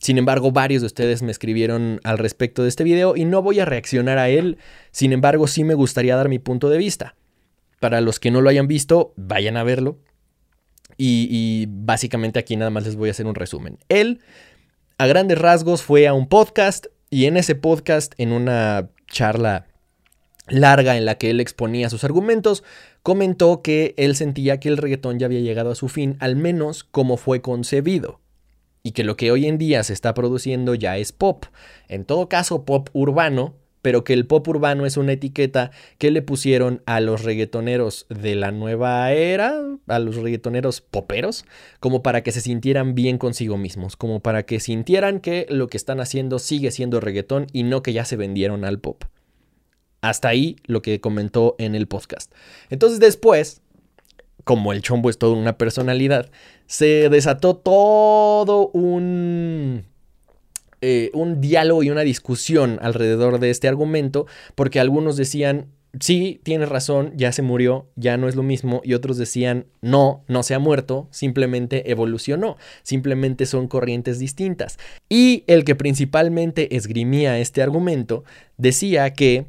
Sin 0.00 0.16
embargo, 0.16 0.50
varios 0.50 0.80
de 0.80 0.86
ustedes 0.86 1.20
me 1.20 1.30
escribieron 1.30 2.00
al 2.04 2.16
respecto 2.16 2.62
de 2.62 2.70
este 2.70 2.84
video 2.84 3.16
y 3.16 3.26
no 3.26 3.42
voy 3.42 3.60
a 3.60 3.66
reaccionar 3.66 4.16
a 4.16 4.30
él. 4.30 4.56
Sin 4.92 5.12
embargo, 5.12 5.46
sí 5.46 5.62
me 5.62 5.74
gustaría 5.74 6.16
dar 6.16 6.30
mi 6.30 6.38
punto 6.38 6.70
de 6.70 6.78
vista. 6.78 7.16
Para 7.80 8.00
los 8.00 8.18
que 8.18 8.30
no 8.30 8.40
lo 8.40 8.48
hayan 8.48 8.66
visto, 8.66 9.12
vayan 9.16 9.58
a 9.58 9.62
verlo. 9.62 9.98
Y, 10.96 11.66
básicamente 11.68 12.38
aquí 12.38 12.56
nada 12.56 12.70
más 12.70 12.84
les 12.84 12.96
voy 12.96 13.08
a 13.08 13.12
hacer 13.12 13.26
un 13.26 13.34
resumen. 13.34 13.78
Él 13.88 14.20
a 14.96 15.06
grandes 15.06 15.38
rasgos 15.38 15.82
fue 15.82 16.06
a 16.06 16.14
un 16.14 16.28
podcast 16.28 16.86
y 17.10 17.26
en 17.26 17.36
ese 17.36 17.54
podcast, 17.54 18.14
en 18.16 18.32
una 18.32 18.88
charla 19.06 19.66
larga 20.48 20.96
en 20.96 21.04
la 21.04 21.16
que 21.16 21.30
él 21.30 21.40
exponía 21.40 21.90
sus 21.90 22.04
argumentos, 22.04 22.64
comentó 23.02 23.60
que 23.62 23.94
él 23.98 24.16
sentía 24.16 24.60
que 24.60 24.68
el 24.68 24.78
reggaetón 24.78 25.18
ya 25.18 25.26
había 25.26 25.40
llegado 25.40 25.70
a 25.70 25.74
su 25.74 25.88
fin, 25.88 26.16
al 26.20 26.36
menos 26.36 26.84
como 26.84 27.16
fue 27.16 27.40
concebido, 27.40 28.20
y 28.82 28.92
que 28.92 29.04
lo 29.04 29.16
que 29.16 29.30
hoy 29.30 29.46
en 29.46 29.58
día 29.58 29.82
se 29.82 29.92
está 29.92 30.14
produciendo 30.14 30.74
ya 30.74 30.96
es 30.98 31.12
pop, 31.12 31.44
en 31.88 32.04
todo 32.04 32.28
caso 32.28 32.64
pop 32.64 32.88
urbano, 32.92 33.54
pero 33.82 34.04
que 34.04 34.12
el 34.12 34.26
pop 34.26 34.46
urbano 34.48 34.86
es 34.86 34.96
una 34.96 35.12
etiqueta 35.12 35.70
que 35.98 36.10
le 36.10 36.22
pusieron 36.22 36.82
a 36.86 37.00
los 37.00 37.24
reggaetoneros 37.24 38.06
de 38.08 38.34
la 38.34 38.50
nueva 38.50 39.12
era, 39.12 39.54
a 39.86 39.98
los 39.98 40.16
reggaetoneros 40.16 40.80
poperos, 40.80 41.44
como 41.80 42.02
para 42.02 42.22
que 42.22 42.32
se 42.32 42.40
sintieran 42.40 42.94
bien 42.94 43.18
consigo 43.18 43.56
mismos, 43.56 43.96
como 43.96 44.20
para 44.20 44.44
que 44.44 44.60
sintieran 44.60 45.20
que 45.20 45.46
lo 45.48 45.68
que 45.68 45.76
están 45.76 46.00
haciendo 46.00 46.38
sigue 46.38 46.70
siendo 46.70 47.00
reggaetón 47.00 47.46
y 47.52 47.62
no 47.62 47.82
que 47.82 47.92
ya 47.92 48.04
se 48.04 48.16
vendieron 48.16 48.64
al 48.64 48.80
pop. 48.80 49.04
Hasta 50.02 50.28
ahí 50.28 50.56
lo 50.64 50.80
que 50.80 51.00
comentó 51.00 51.56
en 51.58 51.74
el 51.74 51.86
podcast. 51.86 52.32
Entonces 52.70 53.00
después, 53.00 53.62
como 54.44 54.72
el 54.72 54.82
chombo 54.82 55.10
es 55.10 55.18
toda 55.18 55.34
una 55.34 55.58
personalidad, 55.58 56.30
se 56.66 57.08
desató 57.08 57.56
todo 57.56 58.68
un 58.68 59.84
eh, 60.82 61.10
un 61.12 61.42
diálogo 61.42 61.82
y 61.82 61.90
una 61.90 62.00
discusión 62.00 62.78
alrededor 62.80 63.38
de 63.38 63.50
este 63.50 63.68
argumento, 63.68 64.26
porque 64.54 64.80
algunos 64.80 65.18
decían, 65.18 65.66
sí, 65.98 66.40
tienes 66.42 66.70
razón, 66.70 67.12
ya 67.16 67.32
se 67.32 67.42
murió, 67.42 67.86
ya 67.96 68.16
no 68.16 68.28
es 68.28 68.34
lo 68.34 68.42
mismo, 68.42 68.80
y 68.82 68.94
otros 68.94 69.18
decían, 69.18 69.66
no, 69.82 70.24
no 70.26 70.42
se 70.42 70.54
ha 70.54 70.58
muerto, 70.58 71.06
simplemente 71.10 71.90
evolucionó, 71.90 72.56
simplemente 72.82 73.44
son 73.44 73.68
corrientes 73.68 74.18
distintas. 74.18 74.78
Y 75.10 75.44
el 75.48 75.64
que 75.64 75.74
principalmente 75.74 76.74
esgrimía 76.74 77.38
este 77.38 77.62
argumento 77.62 78.24
decía 78.56 79.12
que 79.12 79.46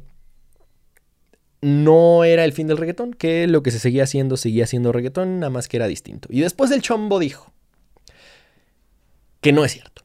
no 1.62 2.24
era 2.24 2.44
el 2.44 2.52
fin 2.52 2.66
del 2.66 2.76
reggaetón, 2.76 3.14
que 3.14 3.46
lo 3.46 3.62
que 3.62 3.70
se 3.70 3.78
seguía 3.78 4.02
haciendo 4.02 4.36
seguía 4.36 4.66
siendo 4.66 4.92
reggaetón, 4.92 5.40
nada 5.40 5.50
más 5.50 5.68
que 5.68 5.78
era 5.78 5.86
distinto. 5.86 6.28
Y 6.30 6.40
después 6.40 6.70
el 6.72 6.82
chombo 6.82 7.18
dijo 7.18 7.52
que 9.40 9.52
no 9.52 9.64
es 9.64 9.72
cierto 9.72 10.02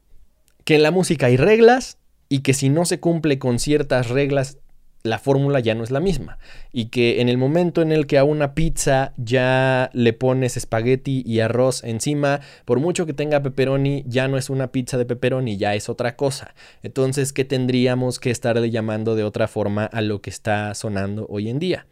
que 0.68 0.74
en 0.74 0.82
la 0.82 0.90
música 0.90 1.26
hay 1.26 1.38
reglas 1.38 1.96
y 2.28 2.40
que 2.40 2.52
si 2.52 2.68
no 2.68 2.84
se 2.84 3.00
cumple 3.00 3.38
con 3.38 3.58
ciertas 3.58 4.10
reglas, 4.10 4.58
la 5.02 5.18
fórmula 5.18 5.60
ya 5.60 5.74
no 5.74 5.84
es 5.84 5.90
la 5.90 6.00
misma. 6.00 6.38
Y 6.72 6.86
que 6.86 7.20
en 7.20 7.28
el 7.28 7.38
momento 7.38 7.82
en 7.82 7.92
el 7.92 8.06
que 8.06 8.18
a 8.18 8.24
una 8.24 8.54
pizza 8.54 9.12
ya 9.16 9.90
le 9.92 10.12
pones 10.12 10.56
espagueti 10.56 11.22
y 11.26 11.40
arroz 11.40 11.84
encima, 11.84 12.40
por 12.64 12.80
mucho 12.80 13.06
que 13.06 13.14
tenga 13.14 13.42
pepperoni, 13.42 14.04
ya 14.06 14.28
no 14.28 14.36
es 14.36 14.50
una 14.50 14.72
pizza 14.72 14.98
de 14.98 15.06
pepperoni, 15.06 15.56
ya 15.56 15.74
es 15.74 15.88
otra 15.88 16.16
cosa. 16.16 16.54
Entonces, 16.82 17.32
¿qué 17.32 17.44
tendríamos 17.44 18.18
que 18.20 18.30
estarle 18.30 18.70
llamando 18.70 19.14
de 19.14 19.24
otra 19.24 19.48
forma 19.48 19.84
a 19.86 20.00
lo 20.00 20.20
que 20.20 20.30
está 20.30 20.74
sonando 20.74 21.26
hoy 21.28 21.48
en 21.48 21.58
día? 21.58 21.86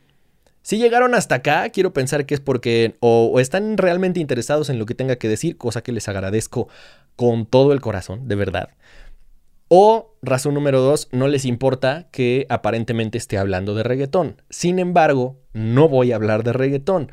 Si 0.67 0.79
llegaron 0.79 1.15
hasta 1.15 1.37
acá, 1.37 1.69
quiero 1.69 1.93
pensar 1.93 2.27
que 2.27 2.35
es 2.35 2.41
porque 2.41 2.97
o, 2.99 3.39
están 3.39 3.79
realmente 3.79 4.19
interesados 4.19 4.69
en 4.69 4.81
lo 4.81 4.87
que 4.87 4.97
tenga 4.97 5.15
que 5.15 5.29
decir, 5.29 5.57
cosa 5.57 5.81
que 5.81 5.93
les 5.93 6.09
agradezco 6.09 6.69
con 7.15 7.47
todo 7.47 7.73
el 7.73 7.81
corazón, 7.81 8.27
de 8.27 8.35
verdad. 8.35 8.71
O, 9.69 10.15
razón 10.23 10.55
número 10.55 10.81
dos, 10.81 11.09
no 11.11 11.27
les 11.27 11.45
importa 11.45 12.09
que 12.13 12.47
aparentemente 12.49 13.19
esté 13.19 13.37
hablando 13.37 13.75
de 13.75 13.83
reggaetón. 13.83 14.43
Sin 14.49 14.79
embargo, 14.79 15.41
no 15.53 15.89
voy 15.89 16.13
a 16.13 16.17
hablar 16.17 16.45
de 16.45 16.53
reggaetón. 16.53 17.11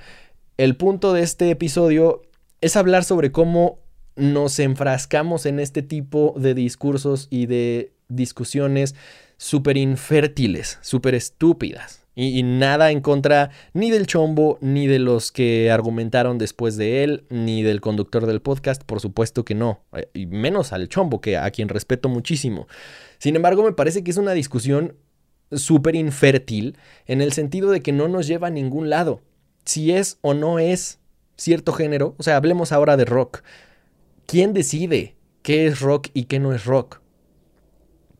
El 0.57 0.75
punto 0.77 1.13
de 1.13 1.23
este 1.23 1.49
episodio 1.49 2.21
es 2.61 2.75
hablar 2.75 3.03
sobre 3.03 3.31
cómo 3.31 3.79
nos 4.15 4.59
enfrascamos 4.59 5.47
en 5.47 5.59
este 5.59 5.81
tipo 5.81 6.35
de 6.37 6.53
discursos 6.53 7.27
y 7.31 7.47
de 7.47 7.93
discusiones 8.07 8.93
súper 9.37 9.77
infértiles, 9.77 10.77
súper 10.81 11.15
estúpidas. 11.15 12.02
Y, 12.15 12.43
nada 12.43 12.91
en 12.91 13.01
contra 13.01 13.49
ni 13.73 13.89
del 13.89 14.05
chombo, 14.05 14.59
ni 14.61 14.85
de 14.85 14.99
los 14.99 15.31
que 15.31 15.71
argumentaron 15.71 16.37
después 16.37 16.77
de 16.77 17.03
él, 17.03 17.25
ni 17.29 17.63
del 17.63 17.81
conductor 17.81 18.27
del 18.27 18.41
podcast, 18.41 18.83
por 18.83 18.99
supuesto 18.99 19.43
que 19.43 19.55
no. 19.55 19.81
Eh, 19.93 20.07
y 20.13 20.27
menos 20.27 20.73
al 20.73 20.89
chombo, 20.89 21.21
que 21.21 21.37
a 21.37 21.49
quien 21.49 21.69
respeto 21.69 22.09
muchísimo. 22.09 22.67
Sin 23.17 23.35
embargo, 23.35 23.63
me 23.63 23.73
parece 23.73 24.03
que 24.03 24.11
es 24.11 24.17
una 24.17 24.33
discusión 24.33 24.95
súper 25.51 25.95
infértil 25.95 26.77
en 27.05 27.21
el 27.21 27.33
sentido 27.33 27.71
de 27.71 27.81
que 27.81 27.91
no 27.91 28.07
nos 28.07 28.27
lleva 28.27 28.47
a 28.47 28.51
ningún 28.51 28.89
lado. 28.89 29.21
Si 29.65 29.91
es 29.91 30.17
o 30.21 30.33
no 30.33 30.59
es 30.59 30.99
cierto 31.35 31.73
género, 31.73 32.15
o 32.17 32.23
sea, 32.23 32.37
hablemos 32.37 32.71
ahora 32.71 32.97
de 32.97 33.05
rock. 33.05 33.41
¿Quién 34.25 34.53
decide 34.53 35.15
qué 35.41 35.67
es 35.67 35.79
rock 35.81 36.09
y 36.13 36.25
qué 36.25 36.39
no 36.39 36.53
es 36.53 36.65
rock? 36.65 37.02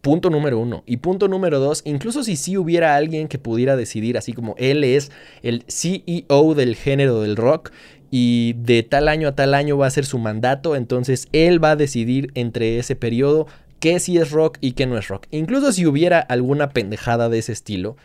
Punto 0.04 0.30
número 0.30 0.60
uno. 0.60 0.84
Y 0.86 0.98
punto 0.98 1.30
número 1.30 1.60
dos, 1.62 1.82
incluso 1.86 2.26
si 2.26 2.36
sí 2.36 2.58
hubiera 2.58 2.98
alguien 2.98 3.30
que 3.30 3.40
pudiera 3.40 3.78
decidir, 3.78 4.18
así 4.18 4.34
como 4.34 4.54
él 4.58 4.84
es 4.84 5.14
el 5.44 5.64
CEO 5.70 6.56
del 6.56 6.76
género 6.76 7.22
del 7.22 7.38
rock 7.38 7.72
y 8.12 8.52
de 8.58 8.84
tal 8.84 9.08
año 9.08 9.30
a 9.30 9.36
tal 9.36 9.54
año 9.54 9.78
va 9.78 9.88
a 9.88 9.92
ser 9.92 10.06
su 10.06 10.20
mandato, 10.20 10.76
entonces 10.76 11.30
él 11.32 11.64
va 11.64 11.72
a 11.72 11.76
decidir 11.78 12.32
entre 12.36 12.80
ese 12.80 12.98
periodo 12.98 13.48
qué 13.80 13.98
sí 14.02 14.18
es 14.18 14.32
rock 14.32 14.58
y 14.60 14.74
qué 14.74 14.88
no 14.88 14.98
es 14.98 15.08
rock. 15.08 15.28
Incluso 15.32 15.72
si 15.72 15.86
hubiera 15.86 16.20
alguna 16.20 16.72
pendejada 16.72 17.30
de 17.30 17.40
ese 17.40 17.54
estilo, 17.54 17.96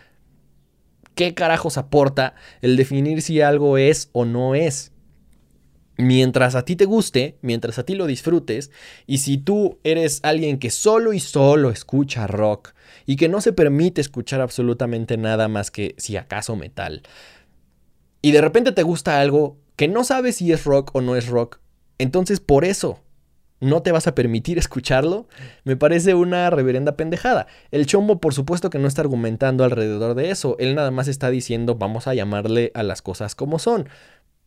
¿qué 1.17 1.35
carajos 1.35 1.79
aporta 1.79 2.37
el 2.63 2.77
definir 2.77 3.23
si 3.23 3.41
algo 3.41 3.77
es 3.77 4.09
o 4.13 4.25
no 4.25 4.55
es? 4.55 4.93
Mientras 5.99 6.55
a 6.55 6.65
ti 6.65 6.77
te 6.77 6.87
guste, 6.87 7.37
mientras 7.43 7.79
a 7.79 7.85
ti 7.85 7.95
lo 7.95 8.07
disfrutes, 8.07 8.71
y 9.07 9.19
si 9.19 9.37
tú 9.37 9.79
eres 9.85 10.21
alguien 10.23 10.59
que 10.59 10.71
solo 10.71 11.13
y 11.13 11.21
solo 11.21 11.71
escucha 11.71 12.27
rock 12.27 12.73
y 13.05 13.17
que 13.17 13.29
no 13.29 13.41
se 13.41 13.53
permite 13.53 14.01
escuchar 14.01 14.41
absolutamente 14.41 15.17
nada 15.19 15.49
más 15.49 15.71
que 15.71 15.95
si 15.99 16.17
acaso 16.17 16.57
metal, 16.57 17.03
y 18.23 18.33
de 18.33 18.41
repente 18.41 18.73
te 18.73 18.83
gusta 18.83 19.21
algo 19.21 19.59
que 19.77 19.89
no 19.89 20.05
sabes 20.05 20.37
si 20.37 20.53
es 20.53 20.65
rock 20.65 20.91
o 20.95 21.01
no 21.01 21.17
es 21.17 21.29
rock, 21.29 21.61
entonces 21.99 22.41
por 22.41 22.65
eso 22.65 23.01
no 23.61 23.83
te 23.83 23.91
vas 23.91 24.07
a 24.07 24.15
permitir 24.15 24.57
escucharlo, 24.57 25.27
me 25.65 25.77
parece 25.77 26.15
una 26.15 26.49
reverenda 26.49 26.97
pendejada. 26.97 27.49
El 27.73 27.87
chombo, 27.87 28.21
por 28.21 28.33
supuesto 28.33 28.71
que 28.71 28.79
no 28.79 28.87
está 28.87 29.03
argumentando 29.03 29.65
alrededor 29.65 30.15
de 30.15 30.31
eso, 30.31 30.55
él 30.61 30.77
nada 30.77 30.93
más 30.93 31.09
está 31.09 31.29
diciendo 31.31 31.75
vamos 31.75 32.07
a 32.07 32.15
llamarle 32.15 32.71
a 32.75 32.85
las 32.85 33.03
cosas 33.03 33.35
como 33.35 33.59
son. 33.59 33.89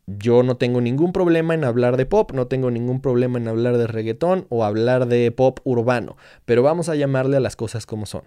Yo 0.07 0.43
no 0.43 0.57
tengo 0.57 0.81
ningún 0.81 1.13
problema 1.13 1.53
en 1.53 1.63
hablar 1.63 1.97
de 1.97 2.05
pop, 2.05 2.31
no 2.33 2.47
tengo 2.47 2.71
ningún 2.71 3.01
problema 3.01 3.37
en 3.37 3.47
hablar 3.47 3.77
de 3.77 3.87
reggaetón 3.87 4.45
o 4.49 4.63
hablar 4.63 5.07
de 5.07 5.31
pop 5.31 5.59
urbano, 5.63 6.17
pero 6.45 6.63
vamos 6.63 6.89
a 6.89 6.95
llamarle 6.95 7.37
a 7.37 7.39
las 7.39 7.55
cosas 7.55 7.85
como 7.85 8.05
son. 8.05 8.23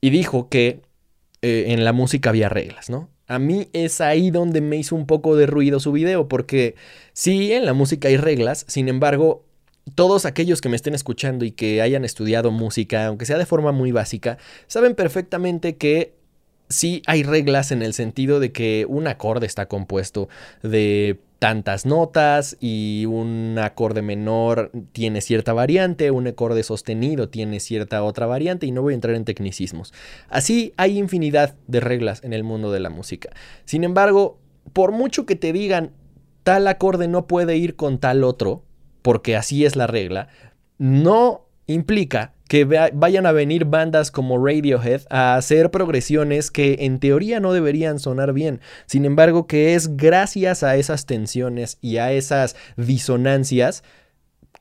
Y 0.00 0.10
dijo 0.10 0.48
que 0.48 0.82
eh, 1.42 1.66
en 1.68 1.84
la 1.84 1.92
música 1.92 2.30
había 2.30 2.48
reglas, 2.48 2.90
¿no? 2.90 3.10
A 3.26 3.38
mí 3.38 3.68
es 3.72 4.00
ahí 4.00 4.30
donde 4.30 4.60
me 4.60 4.76
hizo 4.76 4.96
un 4.96 5.06
poco 5.06 5.36
de 5.36 5.46
ruido 5.46 5.78
su 5.78 5.92
video, 5.92 6.28
porque 6.28 6.74
sí, 7.12 7.52
en 7.52 7.64
la 7.64 7.74
música 7.74 8.08
hay 8.08 8.16
reglas, 8.16 8.64
sin 8.68 8.88
embargo, 8.88 9.44
todos 9.94 10.26
aquellos 10.26 10.60
que 10.60 10.68
me 10.68 10.76
estén 10.76 10.94
escuchando 10.94 11.44
y 11.44 11.52
que 11.52 11.82
hayan 11.82 12.04
estudiado 12.04 12.50
música, 12.50 13.06
aunque 13.06 13.26
sea 13.26 13.38
de 13.38 13.46
forma 13.46 13.72
muy 13.72 13.92
básica, 13.92 14.38
saben 14.66 14.94
perfectamente 14.94 15.76
que 15.76 16.19
sí 16.70 17.02
hay 17.06 17.22
reglas 17.22 17.72
en 17.72 17.82
el 17.82 17.92
sentido 17.92 18.40
de 18.40 18.52
que 18.52 18.86
un 18.88 19.06
acorde 19.06 19.46
está 19.46 19.66
compuesto 19.66 20.28
de 20.62 21.20
tantas 21.40 21.86
notas 21.86 22.56
y 22.60 23.06
un 23.06 23.58
acorde 23.58 24.02
menor 24.02 24.70
tiene 24.92 25.20
cierta 25.20 25.52
variante, 25.52 26.10
un 26.10 26.28
acorde 26.28 26.62
sostenido 26.62 27.28
tiene 27.28 27.60
cierta 27.60 28.02
otra 28.02 28.26
variante 28.26 28.66
y 28.66 28.72
no 28.72 28.82
voy 28.82 28.92
a 28.92 28.94
entrar 28.94 29.16
en 29.16 29.24
tecnicismos. 29.24 29.92
Así 30.28 30.72
hay 30.76 30.98
infinidad 30.98 31.56
de 31.66 31.80
reglas 31.80 32.22
en 32.22 32.34
el 32.34 32.44
mundo 32.44 32.70
de 32.70 32.80
la 32.80 32.90
música. 32.90 33.30
Sin 33.64 33.84
embargo, 33.84 34.38
por 34.72 34.92
mucho 34.92 35.26
que 35.26 35.34
te 35.34 35.52
digan 35.52 35.92
tal 36.44 36.68
acorde 36.68 37.08
no 37.08 37.26
puede 37.26 37.56
ir 37.56 37.74
con 37.74 37.98
tal 37.98 38.22
otro, 38.22 38.62
porque 39.02 39.34
así 39.34 39.64
es 39.64 39.76
la 39.76 39.86
regla, 39.86 40.28
no 40.78 41.46
implica 41.72 42.32
que 42.48 42.64
vayan 42.64 43.26
a 43.26 43.32
venir 43.32 43.64
bandas 43.64 44.10
como 44.10 44.44
Radiohead 44.44 45.02
a 45.08 45.36
hacer 45.36 45.70
progresiones 45.70 46.50
que 46.50 46.78
en 46.80 46.98
teoría 46.98 47.38
no 47.38 47.52
deberían 47.52 48.00
sonar 48.00 48.32
bien. 48.32 48.60
Sin 48.86 49.04
embargo, 49.04 49.46
que 49.46 49.74
es 49.74 49.96
gracias 49.96 50.64
a 50.64 50.76
esas 50.76 51.06
tensiones 51.06 51.78
y 51.80 51.98
a 51.98 52.12
esas 52.12 52.56
disonancias 52.76 53.84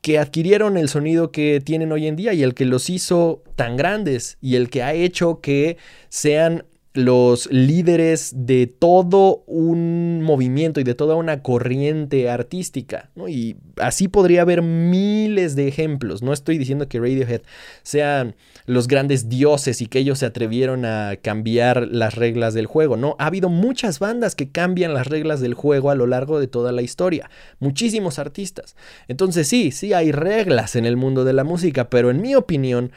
que 0.02 0.20
adquirieron 0.20 0.78
el 0.78 0.88
sonido 0.88 1.32
que 1.32 1.62
tienen 1.62 1.92
hoy 1.92 2.08
en 2.08 2.16
día 2.16 2.34
y 2.34 2.44
el 2.44 2.54
que 2.54 2.66
los 2.66 2.90
hizo 2.90 3.44
tan 3.56 3.76
grandes 3.76 4.38
y 4.40 4.56
el 4.56 4.70
que 4.70 4.84
ha 4.84 4.94
hecho 4.94 5.42
que 5.42 5.78
sean 6.10 6.66
los 6.94 7.52
líderes 7.52 8.34
de 8.36 8.66
todo 8.66 9.44
un 9.46 10.22
movimiento 10.24 10.80
y 10.80 10.84
de 10.84 10.96
toda 10.96 11.16
una 11.16 11.44
corriente 11.44 12.30
artística. 12.30 13.12
Y 13.28 13.58
así 13.78 14.08
podría 14.08 14.42
haber 14.42 14.64
miles 14.64 15.56
de 15.56 15.68
ejemplos. 15.68 16.24
No 16.24 16.34
estoy 16.34 16.58
diciendo 16.58 16.88
que 16.88 17.00
Radiohead 17.00 17.42
sean 17.84 18.36
los 18.66 18.88
grandes 18.88 19.30
dioses 19.30 19.82
y 19.82 19.86
que 19.86 20.00
ellos 20.00 20.20
se 20.20 20.26
atrevieron 20.26 20.84
a 20.84 21.18
cambiar 21.22 21.88
las 21.88 22.16
reglas 22.16 22.56
del 22.56 22.66
juego. 22.66 22.98
No, 22.98 23.16
ha 23.20 23.28
habido 23.28 23.50
muchas 23.50 24.00
bandas 24.00 24.36
que 24.36 24.50
cambian 24.50 24.96
las 24.96 25.08
reglas 25.08 25.42
del 25.42 25.54
juego 25.54 25.92
a 25.92 25.96
lo 25.96 26.08
largo 26.08 26.40
de 26.40 26.48
toda 26.48 26.72
la 26.72 26.82
historia. 26.82 27.30
Muchísimos 27.60 28.18
artistas. 28.18 28.76
Entonces 29.08 29.48
sí, 29.48 29.72
sí 29.72 29.94
hay 29.94 30.12
reglas 30.12 30.76
en 30.76 30.86
el 30.86 30.98
mundo 30.98 31.24
de 31.24 31.34
la 31.34 31.44
música, 31.44 31.90
pero 31.90 32.10
en 32.10 32.22
mi 32.22 32.34
opinión 32.34 32.92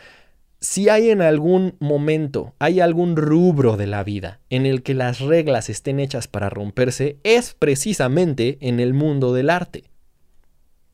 si 0.63 0.89
hay 0.89 1.11
en 1.11 1.23
algún 1.23 1.75
momento, 1.81 2.55
hay 2.61 2.79
algún 2.79 3.17
rubro 3.17 3.77
de 3.77 3.89
la 3.89 4.05
vida 4.05 4.39
en 4.49 4.65
el 4.65 4.85
que 4.85 4.95
las 4.95 5.19
reglas 5.19 5.69
estén 5.69 5.99
hechas 5.99 6.29
para 6.29 6.51
romperse, 6.51 7.19
es 7.25 7.55
precisamente 7.55 8.59
en 8.61 8.79
el 8.79 8.95
mundo 8.95 9.35
del 9.35 9.51
arte. 9.51 9.91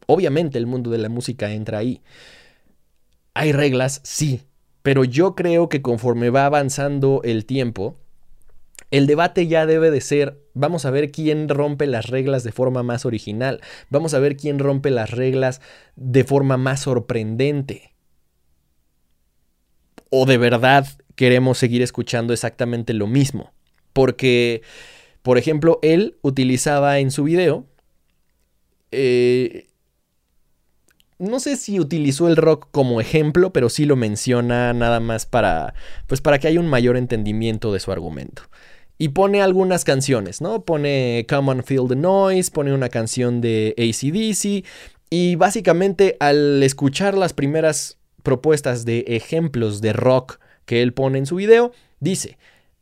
Obviamente 0.07 0.57
el 0.57 0.67
mundo 0.67 0.91
de 0.91 0.97
la 0.97 1.11
música 1.11 1.53
entra 1.53 1.79
ahí. 1.79 2.01
Hay 3.35 3.53
reglas, 3.53 4.01
sí, 4.05 4.41
pero 4.81 5.05
yo 5.05 5.35
creo 5.35 5.69
que 5.69 5.83
conforme 5.83 6.31
va 6.31 6.47
avanzando 6.47 7.21
el 7.23 7.45
tiempo, 7.45 7.99
el 8.91 9.07
debate 9.07 9.49
ya 9.49 9.67
debe 9.67 9.91
de 9.91 10.01
ser, 10.01 10.41
vamos 10.55 10.87
a 10.87 10.91
ver 10.91 11.13
quién 11.13 11.47
rompe 11.47 11.87
las 11.87 12.07
reglas 12.07 12.43
de 12.43 12.53
forma 12.53 12.83
más 12.83 13.05
original, 13.05 13.61
vamos 13.91 14.15
a 14.15 14.19
ver 14.19 14.39
quién 14.39 14.59
rompe 14.59 14.89
las 14.89 15.11
reglas 15.11 15.61
de 15.95 16.25
forma 16.25 16.57
más 16.57 16.81
sorprendente 16.81 17.88
o 20.11 20.27
de 20.27 20.39
verdad 20.39 20.87
queremos 21.15 21.59
seguir 21.59 21.83
escuchando 21.83 22.33
exactamente 22.33 22.95
lo 22.95 23.07
mismo. 23.07 23.53
Porque, 23.93 24.63
por 25.23 25.39
ejemplo, 25.39 25.79
él 25.83 26.17
utilizaba 26.23 26.99
en 27.01 27.11
su 27.11 27.25
video, 27.25 27.67
eh, 28.93 29.67
no 31.19 31.41
sé 31.41 31.57
si 31.57 31.81
utilizó 31.81 32.29
el 32.29 32.37
rock 32.37 32.69
como 32.71 33.01
ejemplo, 33.01 33.53
pero 33.53 33.69
sí 33.69 33.85
lo 33.85 33.97
menciona 33.97 34.73
nada 34.73 35.01
más 35.01 35.27
para, 35.27 35.75
pues 36.07 36.21
para 36.21 36.39
que 36.39 36.47
haya 36.47 36.61
un 36.61 36.69
mayor 36.69 36.97
entendimiento 36.97 37.73
de 37.73 37.81
su 37.81 37.91
argumento. 37.91 38.43
Y 38.99 39.09
pone 39.09 39.43
algunas 39.43 39.85
canciones, 39.85 40.41
¿no? 40.41 40.65
Pone 40.65 41.27
Come 41.29 41.51
on 41.51 41.65
Feel 41.65 41.87
the 41.89 41.97
Noise, 41.97 42.51
pone 42.53 42.73
una 42.73 42.89
canción 42.89 43.41
de 43.41 43.75
ACDC. 43.77 44.65
Y 45.11 45.37
básicamente 45.37 46.17
al 46.21 46.63
escuchar 46.63 47.17
las 47.17 47.33
primeras 47.33 47.98
propuestas 48.29 48.85
de 48.85 49.07
ejemplos 49.09 49.81
de 49.81 49.95
rock 49.95 50.39
que 50.67 50.83
él 50.83 50.93
pone 50.93 51.17
en 51.17 51.25
su 51.25 51.37
video, 51.37 51.73
dice, 51.99 52.37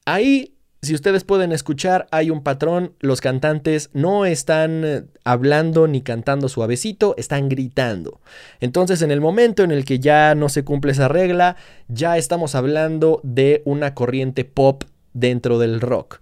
ahí 0.05 0.57
si 0.83 0.93
ustedes 0.93 1.23
pueden 1.23 1.53
escuchar, 1.53 2.09
hay 2.11 2.31
un 2.31 2.43
patrón, 2.43 2.95
los 2.99 3.21
cantantes 3.21 3.91
no 3.93 4.27
están 4.27 4.85
eh, 4.85 5.05
hablando 5.23 5.87
ni 5.87 6.01
cantando 6.01 6.49
suavecito, 6.49 7.15
están 7.17 7.49
gritando. 7.49 8.21
Entonces, 8.59 9.03
en 9.03 9.13
el 9.13 9.21
momento 9.21 9.63
en 9.63 9.71
el 9.71 9.85
que 9.85 10.01
ya 10.01 10.35
no 10.35 10.49
se 10.49 10.65
cumple 10.65 10.91
esa 10.91 11.07
regla, 11.07 11.55
ya 11.87 12.19
estamos 12.19 12.57
hablando 12.57 13.21
de 13.23 13.63
una 13.65 13.95
corriente 13.95 14.45
pop 14.45 14.83
dentro 15.13 15.61
del 15.61 15.81
rock. 15.81 16.19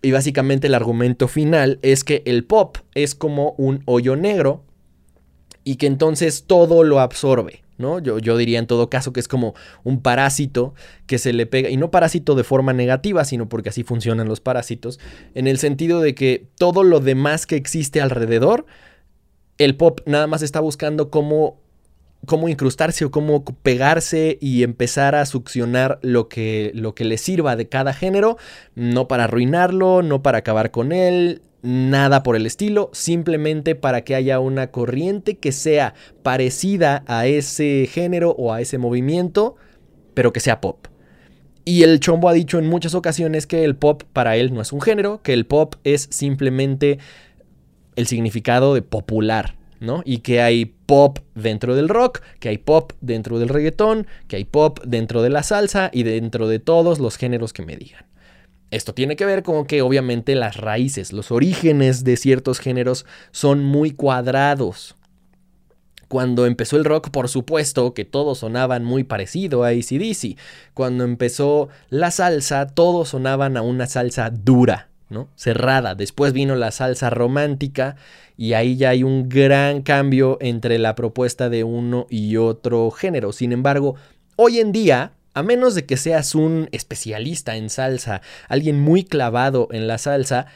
Y 0.00 0.12
básicamente 0.12 0.68
el 0.68 0.74
argumento 0.74 1.28
final 1.28 1.78
es 1.82 2.02
que 2.02 2.22
el 2.24 2.44
pop 2.44 2.78
es 2.94 3.14
como 3.14 3.54
un 3.58 3.82
hoyo 3.84 4.16
negro 4.16 4.62
y 5.64 5.76
que 5.76 5.86
entonces 5.86 6.44
todo 6.46 6.82
lo 6.82 7.00
absorbe. 7.00 7.63
¿No? 7.78 7.98
Yo, 7.98 8.18
yo, 8.18 8.36
diría 8.36 8.58
en 8.58 8.66
todo 8.66 8.90
caso 8.90 9.12
que 9.12 9.20
es 9.20 9.28
como 9.28 9.54
un 9.82 10.00
parásito 10.00 10.74
que 11.06 11.18
se 11.18 11.32
le 11.32 11.46
pega, 11.46 11.70
y 11.70 11.76
no 11.76 11.90
parásito 11.90 12.34
de 12.34 12.44
forma 12.44 12.72
negativa, 12.72 13.24
sino 13.24 13.48
porque 13.48 13.70
así 13.70 13.82
funcionan 13.82 14.28
los 14.28 14.40
parásitos, 14.40 15.00
en 15.34 15.46
el 15.46 15.58
sentido 15.58 16.00
de 16.00 16.14
que 16.14 16.48
todo 16.56 16.82
lo 16.82 17.00
demás 17.00 17.46
que 17.46 17.56
existe 17.56 18.00
alrededor, 18.00 18.66
el 19.58 19.76
pop 19.76 20.00
nada 20.06 20.26
más 20.26 20.42
está 20.42 20.60
buscando 20.60 21.10
cómo, 21.10 21.60
cómo 22.26 22.48
incrustarse 22.48 23.04
o 23.04 23.10
cómo 23.10 23.44
pegarse 23.44 24.38
y 24.40 24.62
empezar 24.62 25.14
a 25.14 25.26
succionar 25.26 25.98
lo 26.02 26.28
que, 26.28 26.72
lo 26.74 26.94
que 26.94 27.04
le 27.04 27.18
sirva 27.18 27.56
de 27.56 27.68
cada 27.68 27.92
género, 27.92 28.36
no 28.74 29.08
para 29.08 29.24
arruinarlo, 29.24 30.02
no 30.02 30.22
para 30.22 30.38
acabar 30.38 30.70
con 30.70 30.92
él, 30.92 31.42
nada 31.64 32.22
por 32.22 32.36
el 32.36 32.44
estilo, 32.46 32.90
simplemente 32.92 33.74
para 33.74 34.02
que 34.02 34.14
haya 34.14 34.38
una 34.38 34.68
corriente 34.68 35.38
que 35.38 35.50
sea 35.50 35.94
parecida 36.22 37.02
a 37.06 37.26
ese 37.26 37.88
género 37.90 38.32
o 38.32 38.52
a 38.52 38.60
ese 38.60 38.76
movimiento, 38.78 39.56
pero 40.12 40.32
que 40.32 40.40
sea 40.40 40.60
pop. 40.60 40.86
Y 41.64 41.82
el 41.82 41.98
chombo 42.00 42.28
ha 42.28 42.34
dicho 42.34 42.58
en 42.58 42.66
muchas 42.66 42.94
ocasiones 42.94 43.46
que 43.46 43.64
el 43.64 43.76
pop 43.76 44.02
para 44.12 44.36
él 44.36 44.52
no 44.52 44.60
es 44.60 44.72
un 44.72 44.82
género, 44.82 45.22
que 45.22 45.32
el 45.32 45.46
pop 45.46 45.76
es 45.84 46.08
simplemente 46.10 46.98
el 47.96 48.06
significado 48.06 48.74
de 48.74 48.82
popular, 48.82 49.56
¿no? 49.80 50.02
Y 50.04 50.18
que 50.18 50.42
hay 50.42 50.66
pop 50.66 51.20
dentro 51.34 51.74
del 51.74 51.88
rock, 51.88 52.20
que 52.40 52.50
hay 52.50 52.58
pop 52.58 52.92
dentro 53.00 53.38
del 53.38 53.48
reggaetón, 53.48 54.06
que 54.28 54.36
hay 54.36 54.44
pop 54.44 54.80
dentro 54.84 55.22
de 55.22 55.30
la 55.30 55.42
salsa 55.42 55.88
y 55.94 56.02
dentro 56.02 56.46
de 56.46 56.58
todos 56.58 56.98
los 56.98 57.16
géneros 57.16 57.54
que 57.54 57.64
me 57.64 57.76
digan. 57.76 58.04
Esto 58.74 58.92
tiene 58.92 59.14
que 59.14 59.24
ver 59.24 59.44
con 59.44 59.66
que 59.66 59.82
obviamente 59.82 60.34
las 60.34 60.56
raíces, 60.56 61.12
los 61.12 61.30
orígenes 61.30 62.02
de 62.02 62.16
ciertos 62.16 62.58
géneros 62.58 63.06
son 63.30 63.62
muy 63.62 63.92
cuadrados. 63.92 64.96
Cuando 66.08 66.44
empezó 66.44 66.76
el 66.76 66.84
rock, 66.84 67.10
por 67.10 67.28
supuesto 67.28 67.94
que 67.94 68.04
todos 68.04 68.38
sonaban 68.38 68.84
muy 68.84 69.04
parecido 69.04 69.62
a 69.62 69.68
ACDC. 69.68 70.36
Cuando 70.74 71.04
empezó 71.04 71.68
la 71.88 72.10
salsa, 72.10 72.66
todos 72.66 73.10
sonaban 73.10 73.56
a 73.56 73.62
una 73.62 73.86
salsa 73.86 74.30
dura, 74.30 74.88
¿no? 75.08 75.28
Cerrada. 75.36 75.94
Después 75.94 76.32
vino 76.32 76.56
la 76.56 76.72
salsa 76.72 77.10
romántica 77.10 77.94
y 78.36 78.54
ahí 78.54 78.76
ya 78.76 78.90
hay 78.90 79.04
un 79.04 79.28
gran 79.28 79.82
cambio 79.82 80.36
entre 80.40 80.80
la 80.80 80.96
propuesta 80.96 81.48
de 81.48 81.62
uno 81.62 82.08
y 82.10 82.38
otro 82.38 82.90
género. 82.90 83.32
Sin 83.32 83.52
embargo, 83.52 83.94
hoy 84.34 84.58
en 84.58 84.72
día 84.72 85.12
a 85.34 85.42
menos 85.42 85.74
de 85.74 85.84
que 85.84 85.96
seas 85.96 86.34
un 86.34 86.68
especialista 86.72 87.56
en 87.56 87.68
salsa, 87.68 88.22
alguien 88.48 88.80
muy 88.80 89.04
clavado 89.04 89.68
en 89.72 89.86
la 89.86 89.98
salsa, 89.98 90.46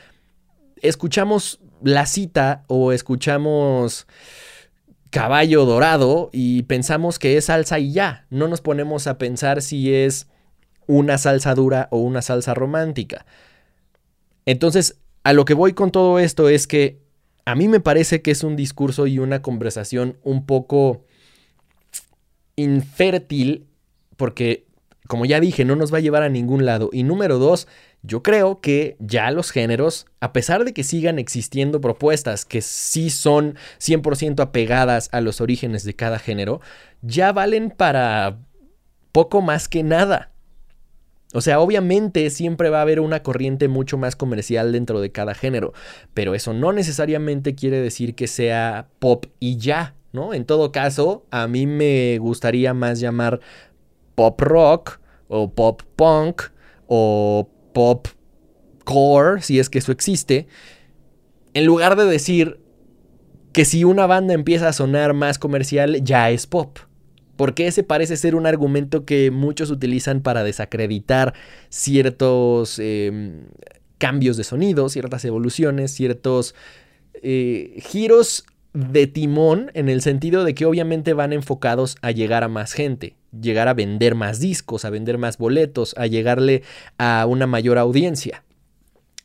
escuchamos 0.80 1.60
la 1.82 2.06
cita 2.06 2.64
o 2.68 2.92
escuchamos 2.92 4.06
caballo 5.10 5.64
dorado 5.64 6.30
y 6.32 6.62
pensamos 6.62 7.18
que 7.18 7.36
es 7.36 7.46
salsa 7.46 7.78
y 7.78 7.92
ya. 7.92 8.26
No 8.30 8.48
nos 8.48 8.60
ponemos 8.60 9.06
a 9.06 9.18
pensar 9.18 9.62
si 9.62 9.94
es 9.94 10.28
una 10.86 11.18
salsa 11.18 11.54
dura 11.54 11.88
o 11.90 11.98
una 11.98 12.22
salsa 12.22 12.54
romántica. 12.54 13.26
Entonces, 14.46 14.98
a 15.24 15.32
lo 15.32 15.44
que 15.44 15.54
voy 15.54 15.72
con 15.72 15.90
todo 15.90 16.18
esto 16.18 16.48
es 16.48 16.66
que 16.66 17.00
a 17.44 17.54
mí 17.54 17.66
me 17.66 17.80
parece 17.80 18.22
que 18.22 18.30
es 18.30 18.44
un 18.44 18.56
discurso 18.56 19.06
y 19.06 19.18
una 19.18 19.42
conversación 19.42 20.18
un 20.22 20.46
poco 20.46 21.04
infértil 22.56 23.66
porque, 24.16 24.66
como 25.08 25.24
ya 25.24 25.40
dije, 25.40 25.64
no 25.64 25.74
nos 25.74 25.92
va 25.92 25.98
a 25.98 26.02
llevar 26.02 26.22
a 26.22 26.28
ningún 26.28 26.66
lado. 26.66 26.90
Y 26.92 27.02
número 27.02 27.38
dos, 27.38 27.66
yo 28.02 28.22
creo 28.22 28.60
que 28.60 28.96
ya 29.00 29.30
los 29.30 29.50
géneros, 29.50 30.06
a 30.20 30.32
pesar 30.32 30.64
de 30.64 30.74
que 30.74 30.84
sigan 30.84 31.18
existiendo 31.18 31.80
propuestas 31.80 32.44
que 32.44 32.60
sí 32.60 33.10
son 33.10 33.56
100% 33.80 34.40
apegadas 34.40 35.08
a 35.10 35.22
los 35.22 35.40
orígenes 35.40 35.82
de 35.84 35.96
cada 35.96 36.18
género, 36.18 36.60
ya 37.00 37.32
valen 37.32 37.70
para 37.70 38.38
poco 39.10 39.40
más 39.40 39.66
que 39.66 39.82
nada. 39.82 40.30
O 41.32 41.40
sea, 41.40 41.60
obviamente 41.60 42.28
siempre 42.30 42.68
va 42.68 42.78
a 42.78 42.82
haber 42.82 43.00
una 43.00 43.22
corriente 43.22 43.68
mucho 43.68 43.96
más 43.96 44.14
comercial 44.14 44.72
dentro 44.72 45.00
de 45.00 45.10
cada 45.10 45.34
género, 45.34 45.72
pero 46.14 46.34
eso 46.34 46.52
no 46.52 46.72
necesariamente 46.72 47.54
quiere 47.54 47.80
decir 47.80 48.14
que 48.14 48.26
sea 48.26 48.88
pop 48.98 49.26
y 49.40 49.56
ya, 49.56 49.94
¿no? 50.12 50.32
En 50.34 50.44
todo 50.44 50.70
caso, 50.70 51.26
a 51.30 51.46
mí 51.46 51.66
me 51.66 52.18
gustaría 52.18 52.72
más 52.74 53.00
llamar 53.00 53.40
pop 54.18 54.40
rock 54.40 54.98
o 55.28 55.54
pop 55.54 55.82
punk 55.94 56.42
o 56.88 57.48
pop 57.72 58.08
core, 58.82 59.42
si 59.42 59.60
es 59.60 59.70
que 59.70 59.78
eso 59.78 59.92
existe, 59.92 60.48
en 61.54 61.66
lugar 61.66 61.94
de 61.94 62.04
decir 62.04 62.58
que 63.52 63.64
si 63.64 63.84
una 63.84 64.06
banda 64.06 64.34
empieza 64.34 64.66
a 64.66 64.72
sonar 64.72 65.14
más 65.14 65.38
comercial 65.38 66.02
ya 66.02 66.30
es 66.30 66.48
pop. 66.48 66.78
Porque 67.36 67.68
ese 67.68 67.84
parece 67.84 68.16
ser 68.16 68.34
un 68.34 68.46
argumento 68.46 69.04
que 69.04 69.30
muchos 69.30 69.70
utilizan 69.70 70.20
para 70.20 70.42
desacreditar 70.42 71.34
ciertos 71.68 72.80
em, 72.80 73.44
cambios 73.98 74.36
de 74.36 74.42
sonido, 74.42 74.88
ciertas 74.88 75.24
evoluciones, 75.24 75.92
ciertos 75.92 76.56
eh, 77.22 77.76
giros 77.78 78.44
de 78.72 79.06
timón 79.06 79.70
en 79.74 79.88
el 79.88 80.02
sentido 80.02 80.44
de 80.44 80.54
que 80.54 80.66
obviamente 80.66 81.12
van 81.12 81.32
enfocados 81.32 81.96
a 82.02 82.10
llegar 82.10 82.44
a 82.44 82.48
más 82.48 82.72
gente, 82.72 83.16
llegar 83.38 83.68
a 83.68 83.74
vender 83.74 84.14
más 84.14 84.40
discos, 84.40 84.84
a 84.84 84.90
vender 84.90 85.18
más 85.18 85.38
boletos, 85.38 85.94
a 85.96 86.06
llegarle 86.06 86.62
a 86.98 87.26
una 87.26 87.46
mayor 87.46 87.78
audiencia. 87.78 88.44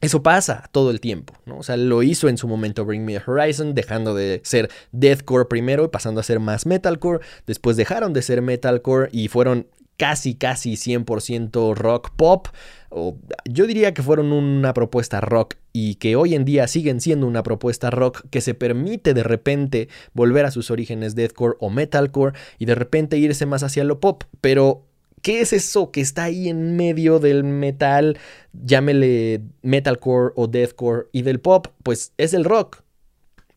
Eso 0.01 0.21
pasa 0.21 0.67
todo 0.73 0.91
el 0.91 0.99
tiempo, 0.99 1.33
¿no? 1.45 1.59
O 1.59 1.63
sea, 1.63 1.77
lo 1.77 2.03
hizo 2.03 2.27
en 2.27 2.37
su 2.37 2.45
momento 2.45 2.83
Bring 2.83 3.05
Me 3.05 3.15
a 3.15 3.23
Horizon, 3.25 3.73
dejando 3.73 4.13
de 4.13 4.41
ser 4.43 4.69
deathcore 4.91 5.45
primero 5.47 5.85
y 5.85 5.87
pasando 5.87 6.19
a 6.19 6.25
ser 6.25 6.41
más 6.41 6.65
metalcore. 6.65 7.23
Después 7.47 7.77
dejaron 7.77 8.11
de 8.11 8.21
ser 8.21 8.41
metalcore 8.41 9.07
y 9.13 9.29
fueron 9.29 9.67
casi, 9.97 10.35
casi 10.35 10.73
100% 10.73 11.75
rock 11.75 12.11
pop. 12.15 12.47
O, 12.89 13.17
yo 13.45 13.65
diría 13.65 13.93
que 13.93 14.03
fueron 14.03 14.31
una 14.31 14.73
propuesta 14.73 15.21
rock 15.21 15.55
y 15.71 15.95
que 15.95 16.15
hoy 16.15 16.35
en 16.35 16.45
día 16.45 16.67
siguen 16.67 17.01
siendo 17.01 17.25
una 17.27 17.43
propuesta 17.43 17.89
rock 17.89 18.25
que 18.29 18.41
se 18.41 18.53
permite 18.53 19.13
de 19.13 19.23
repente 19.23 19.89
volver 20.13 20.45
a 20.45 20.51
sus 20.51 20.69
orígenes 20.71 21.15
deathcore 21.15 21.57
o 21.59 21.69
metalcore 21.69 22.37
y 22.59 22.65
de 22.65 22.75
repente 22.75 23.17
irse 23.17 23.45
más 23.45 23.63
hacia 23.63 23.83
lo 23.83 23.99
pop. 23.99 24.23
Pero 24.41 24.85
¿Qué 25.23 25.39
es 25.39 25.53
eso 25.53 25.89
que 25.89 26.01
está 26.01 26.25
ahí 26.25 26.49
en 26.49 26.75
medio 26.75 27.19
del 27.19 27.45
metal, 27.45 28.17
llámele 28.51 29.41
metalcore 29.61 30.33
o 30.35 30.47
deathcore 30.47 31.07
y 31.13 31.21
del 31.21 31.39
pop? 31.39 31.67
Pues 31.81 32.11
es 32.17 32.33
el 32.33 32.43
rock. 32.43 32.82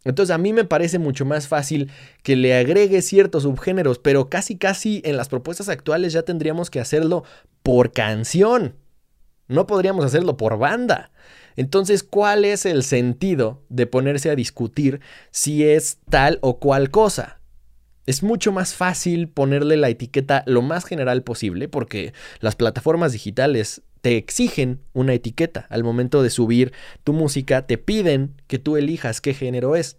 Entonces 0.07 0.33
a 0.33 0.39
mí 0.39 0.53
me 0.53 0.65
parece 0.65 1.01
mucho 1.01 1.25
más 1.25 1.49
fácil 1.49 1.91
que 2.23 2.37
le 2.37 2.57
agregue 2.57 3.03
ciertos 3.03 3.43
subgéneros, 3.43 3.99
pero 3.99 4.31
casi 4.31 4.57
casi 4.57 5.03
en 5.05 5.17
las 5.17 5.29
propuestas 5.29 5.69
actuales 5.69 6.13
ya 6.13 6.23
tendríamos 6.23 6.71
que 6.71 6.79
hacerlo 6.79 7.25
por 7.65 7.91
canción. 7.91 8.77
No 9.49 9.67
podríamos 9.67 10.05
hacerlo 10.05 10.37
por 10.37 10.59
banda. 10.59 11.11
Entonces, 11.57 12.05
¿cuál 12.05 12.45
es 12.45 12.67
el 12.67 12.85
sentido 12.85 13.65
de 13.69 13.89
ponerse 13.89 14.31
a 14.31 14.37
discutir 14.37 15.01
si 15.33 15.65
es 15.65 15.99
tal 16.09 16.39
o 16.41 16.61
cual 16.61 16.91
cosa? 16.91 17.41
Es 18.07 18.23
mucho 18.23 18.53
más 18.53 18.75
fácil 18.75 19.29
ponerle 19.29 19.77
la 19.77 19.89
etiqueta 19.89 20.45
lo 20.47 20.63
más 20.63 20.85
general 20.85 21.25
posible 21.25 21.67
porque 21.67 22.13
las 22.39 22.55
plataformas 22.55 23.11
digitales 23.11 23.83
te 24.01 24.17
exigen 24.17 24.81
una 24.93 25.15
etiqueta. 25.15 25.67
Al 25.71 25.85
momento 25.85 26.23
de 26.23 26.31
subir 26.31 26.73
tu 27.05 27.13
música, 27.13 27.67
te 27.67 27.79
piden 27.79 28.35
que 28.47 28.59
tú 28.59 28.77
elijas 28.77 29.21
qué 29.21 29.35
género 29.35 29.77
es. 29.77 29.99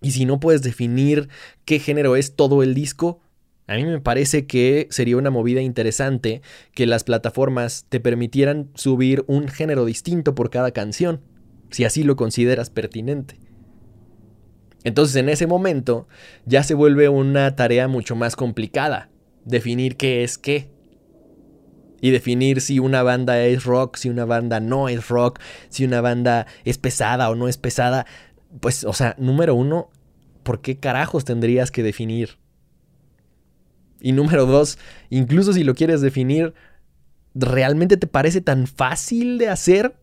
Y 0.00 0.12
si 0.12 0.24
no 0.24 0.40
puedes 0.40 0.62
definir 0.62 1.28
qué 1.64 1.78
género 1.78 2.16
es 2.16 2.36
todo 2.36 2.62
el 2.62 2.74
disco, 2.74 3.20
a 3.66 3.74
mí 3.74 3.84
me 3.84 4.00
parece 4.00 4.46
que 4.46 4.86
sería 4.90 5.16
una 5.16 5.30
movida 5.30 5.60
interesante 5.60 6.42
que 6.72 6.86
las 6.86 7.02
plataformas 7.02 7.86
te 7.88 7.98
permitieran 7.98 8.70
subir 8.74 9.24
un 9.26 9.48
género 9.48 9.84
distinto 9.84 10.34
por 10.34 10.50
cada 10.50 10.70
canción, 10.70 11.20
si 11.70 11.84
así 11.84 12.04
lo 12.04 12.14
consideras 12.14 12.70
pertinente. 12.70 13.38
Entonces 14.84 15.16
en 15.16 15.28
ese 15.28 15.48
momento 15.48 16.06
ya 16.44 16.62
se 16.62 16.74
vuelve 16.74 17.08
una 17.08 17.56
tarea 17.56 17.88
mucho 17.88 18.14
más 18.14 18.36
complicada, 18.36 19.10
definir 19.44 19.96
qué 19.96 20.22
es 20.22 20.38
qué. 20.38 20.70
Y 22.00 22.10
definir 22.10 22.60
si 22.60 22.78
una 22.78 23.02
banda 23.02 23.40
es 23.40 23.64
rock, 23.64 23.96
si 23.96 24.08
una 24.10 24.24
banda 24.24 24.60
no 24.60 24.88
es 24.88 25.08
rock, 25.08 25.40
si 25.68 25.84
una 25.84 26.00
banda 26.00 26.46
es 26.64 26.78
pesada 26.78 27.30
o 27.30 27.34
no 27.34 27.48
es 27.48 27.56
pesada. 27.56 28.06
Pues, 28.60 28.84
o 28.84 28.92
sea, 28.92 29.14
número 29.18 29.54
uno, 29.54 29.90
¿por 30.42 30.60
qué 30.60 30.78
carajos 30.78 31.24
tendrías 31.24 31.70
que 31.70 31.82
definir? 31.82 32.38
Y 34.00 34.12
número 34.12 34.46
dos, 34.46 34.78
incluso 35.10 35.52
si 35.52 35.64
lo 35.64 35.74
quieres 35.74 36.00
definir, 36.00 36.54
¿realmente 37.34 37.96
te 37.96 38.06
parece 38.06 38.40
tan 38.40 38.66
fácil 38.66 39.38
de 39.38 39.48
hacer 39.48 39.96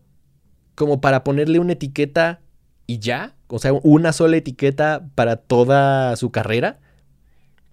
como 0.76 1.00
para 1.00 1.24
ponerle 1.24 1.60
una 1.60 1.74
etiqueta 1.74 2.42
y 2.88 3.00
ya? 3.00 3.36
O 3.48 3.60
sea, 3.60 3.74
una 3.74 4.14
sola 4.14 4.38
etiqueta 4.38 5.08
para 5.16 5.36
toda 5.36 6.16
su 6.16 6.32
carrera. 6.32 6.80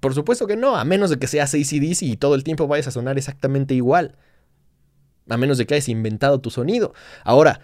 Por 0.00 0.14
supuesto 0.14 0.46
que 0.46 0.56
no, 0.56 0.76
a 0.76 0.84
menos 0.84 1.10
de 1.10 1.18
que 1.18 1.26
seas 1.26 1.54
ACDC 1.54 2.02
y 2.02 2.16
todo 2.16 2.34
el 2.34 2.42
tiempo 2.42 2.66
vayas 2.66 2.88
a 2.88 2.90
sonar 2.90 3.18
exactamente 3.18 3.74
igual. 3.74 4.16
A 5.28 5.36
menos 5.36 5.58
de 5.58 5.66
que 5.66 5.74
hayas 5.74 5.88
inventado 5.88 6.40
tu 6.40 6.50
sonido. 6.50 6.94
Ahora, 7.22 7.60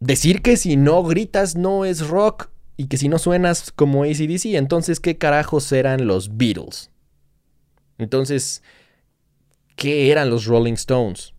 decir 0.00 0.42
que 0.42 0.56
si 0.56 0.76
no 0.76 1.02
gritas 1.02 1.56
no 1.56 1.84
es 1.84 2.08
rock 2.08 2.50
y 2.76 2.86
que 2.86 2.96
si 2.96 3.08
no 3.08 3.18
suenas 3.18 3.72
como 3.72 4.04
ACDC, 4.04 4.54
entonces 4.54 5.00
¿qué 5.00 5.18
carajos 5.18 5.70
eran 5.72 6.06
los 6.06 6.36
Beatles? 6.36 6.90
Entonces, 7.98 8.62
¿qué 9.74 10.12
eran 10.12 10.30
los 10.30 10.46
Rolling 10.46 10.74
Stones? 10.74 11.34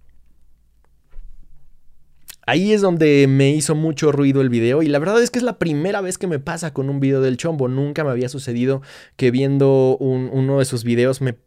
Ahí 2.50 2.74
es 2.74 2.82
donde 2.82 3.28
me 3.30 3.52
hizo 3.52 3.76
mucho 3.76 4.12
ruido 4.12 4.42
el 4.42 4.50
video 4.50 4.82
y 4.82 4.88
la 4.88 4.98
verdad 4.98 5.22
es 5.22 5.30
que 5.30 5.38
es 5.38 5.44
la 5.44 5.60
primera 5.60 6.02
vez 6.02 6.18
que 6.18 6.26
me 6.26 6.40
pasa 6.40 6.74
con 6.74 6.90
un 6.90 7.00
video 7.00 7.22
del 7.22 7.38
chombo. 7.38 7.68
Nunca 7.68 8.04
me 8.04 8.10
había 8.10 8.28
sucedido 8.28 8.82
que 9.18 9.30
viendo 9.30 9.96
uno 10.00 10.58
de 10.58 10.66
sus 10.66 10.84
videos 10.84 11.22
me 11.22 11.38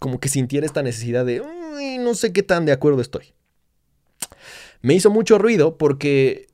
como 0.00 0.18
que 0.18 0.30
sintiera 0.30 0.64
esta 0.64 0.82
necesidad 0.82 1.26
de 1.26 1.42
no 2.00 2.14
sé 2.14 2.32
qué 2.32 2.42
tan 2.42 2.64
de 2.64 2.72
acuerdo 2.72 3.02
estoy. 3.02 3.34
Me 4.80 4.94
hizo 4.94 5.10
mucho 5.10 5.36
ruido 5.36 5.76
porque, 5.76 6.46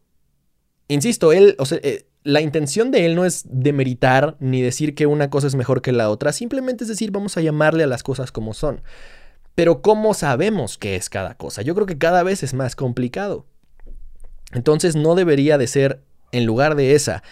insisto, 0.88 1.32
él, 1.32 1.54
o 1.60 1.66
sea, 1.66 1.78
eh, 1.84 2.06
la 2.24 2.40
intención 2.40 2.90
de 2.90 3.06
él 3.06 3.14
no 3.14 3.24
es 3.24 3.44
demeritar 3.48 4.36
ni 4.40 4.62
decir 4.62 4.96
que 4.96 5.06
una 5.06 5.30
cosa 5.30 5.46
es 5.46 5.54
mejor 5.54 5.80
que 5.80 5.92
la 5.92 6.10
otra, 6.10 6.32
simplemente 6.32 6.82
es 6.82 6.88
decir, 6.88 7.12
vamos 7.12 7.36
a 7.36 7.40
llamarle 7.40 7.84
a 7.84 7.86
las 7.86 8.02
cosas 8.02 8.32
como 8.32 8.52
son. 8.52 8.82
Pero 9.54 9.82
¿cómo 9.82 10.14
sabemos 10.14 10.78
qué 10.78 10.96
es 10.96 11.08
cada 11.08 11.36
cosa? 11.36 11.62
Yo 11.62 11.74
creo 11.74 11.86
que 11.86 11.98
cada 11.98 12.22
vez 12.22 12.42
es 12.42 12.54
más 12.54 12.74
complicado. 12.74 13.46
Entonces 14.52 14.96
no 14.96 15.14
debería 15.14 15.58
de 15.58 15.66
ser, 15.66 16.02
en 16.32 16.44
lugar 16.44 16.74
de 16.74 16.94
esa, 16.94 17.22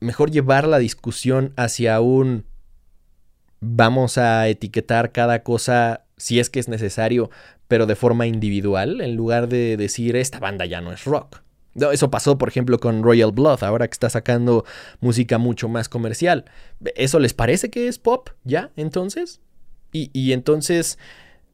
mejor 0.00 0.30
llevar 0.30 0.66
la 0.66 0.78
discusión 0.78 1.52
hacia 1.56 2.00
un 2.00 2.46
vamos 3.60 4.18
a 4.18 4.48
etiquetar 4.48 5.12
cada 5.12 5.44
cosa 5.44 6.04
si 6.16 6.40
es 6.40 6.50
que 6.50 6.58
es 6.58 6.68
necesario, 6.68 7.30
pero 7.68 7.86
de 7.86 7.94
forma 7.94 8.26
individual, 8.26 9.00
en 9.00 9.14
lugar 9.14 9.48
de 9.48 9.76
decir 9.76 10.16
esta 10.16 10.40
banda 10.40 10.66
ya 10.66 10.80
no 10.80 10.92
es 10.92 11.04
rock. 11.04 11.42
Eso 11.74 12.10
pasó, 12.10 12.36
por 12.36 12.48
ejemplo, 12.48 12.78
con 12.78 13.02
Royal 13.02 13.32
Blood, 13.32 13.64
ahora 13.64 13.88
que 13.88 13.94
está 13.94 14.10
sacando 14.10 14.64
música 15.00 15.38
mucho 15.38 15.68
más 15.68 15.88
comercial. 15.88 16.44
¿Eso 16.96 17.18
les 17.18 17.32
parece 17.32 17.70
que 17.70 17.88
es 17.88 17.98
pop? 17.98 18.28
¿Ya? 18.44 18.70
Entonces. 18.76 19.40
Y, 19.90 20.10
y 20.12 20.32
entonces 20.32 20.98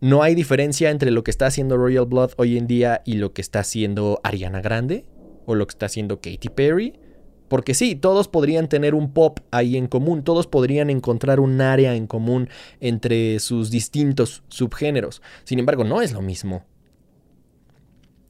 no 0.00 0.22
hay 0.22 0.34
diferencia 0.34 0.90
entre 0.90 1.10
lo 1.10 1.24
que 1.24 1.30
está 1.30 1.46
haciendo 1.46 1.76
Royal 1.76 2.06
Blood 2.06 2.32
hoy 2.36 2.56
en 2.56 2.66
día 2.66 3.02
y 3.04 3.14
lo 3.14 3.32
que 3.32 3.42
está 3.42 3.60
haciendo 3.60 4.20
Ariana 4.22 4.60
Grande 4.60 5.04
o 5.44 5.54
lo 5.54 5.66
que 5.66 5.72
está 5.72 5.86
haciendo 5.86 6.20
Katy 6.20 6.48
Perry. 6.50 7.00
Porque 7.48 7.74
sí, 7.74 7.96
todos 7.96 8.28
podrían 8.28 8.68
tener 8.68 8.94
un 8.94 9.12
pop 9.12 9.40
ahí 9.50 9.76
en 9.76 9.86
común, 9.86 10.22
todos 10.22 10.46
podrían 10.46 10.90
encontrar 10.90 11.40
un 11.40 11.60
área 11.60 11.94
en 11.96 12.06
común 12.06 12.48
entre 12.80 13.38
sus 13.40 13.70
distintos 13.70 14.42
subgéneros. 14.48 15.22
Sin 15.44 15.58
embargo, 15.58 15.82
no 15.82 16.02
es 16.02 16.12
lo 16.12 16.20
mismo. 16.20 16.64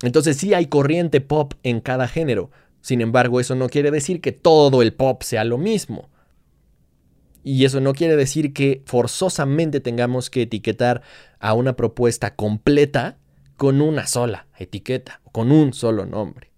Entonces 0.02 0.36
sí 0.36 0.54
hay 0.54 0.66
corriente 0.66 1.20
pop 1.20 1.54
en 1.64 1.80
cada 1.80 2.06
género. 2.06 2.50
Sin 2.80 3.00
embargo, 3.00 3.40
eso 3.40 3.56
no 3.56 3.68
quiere 3.68 3.90
decir 3.90 4.20
que 4.20 4.32
todo 4.32 4.80
el 4.82 4.94
pop 4.94 5.22
sea 5.22 5.44
lo 5.44 5.58
mismo. 5.58 6.08
Y 7.42 7.64
eso 7.64 7.80
no 7.80 7.94
quiere 7.94 8.16
decir 8.16 8.52
que 8.52 8.82
forzosamente 8.86 9.80
tengamos 9.80 10.30
que 10.30 10.42
etiquetar 10.42 11.02
a 11.38 11.54
una 11.54 11.76
propuesta 11.76 12.34
completa 12.34 13.18
con 13.56 13.80
una 13.80 14.06
sola 14.06 14.46
etiqueta, 14.56 15.20
con 15.32 15.50
un 15.50 15.72
solo 15.72 16.06
nombre. 16.06 16.50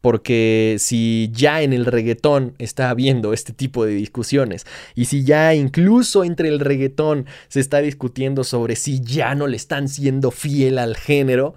Porque 0.00 0.76
si 0.78 1.30
ya 1.32 1.62
en 1.62 1.72
el 1.72 1.86
reggaetón 1.86 2.54
está 2.58 2.90
habiendo 2.90 3.32
este 3.32 3.52
tipo 3.52 3.84
de 3.84 3.94
discusiones 3.94 4.66
y 4.96 5.04
si 5.04 5.22
ya 5.22 5.54
incluso 5.54 6.24
entre 6.24 6.48
el 6.48 6.58
reggaetón 6.58 7.26
se 7.46 7.60
está 7.60 7.78
discutiendo 7.78 8.42
sobre 8.42 8.74
si 8.74 9.00
ya 9.00 9.36
no 9.36 9.46
le 9.46 9.56
están 9.56 9.88
siendo 9.88 10.32
fiel 10.32 10.78
al 10.78 10.96
género, 10.96 11.54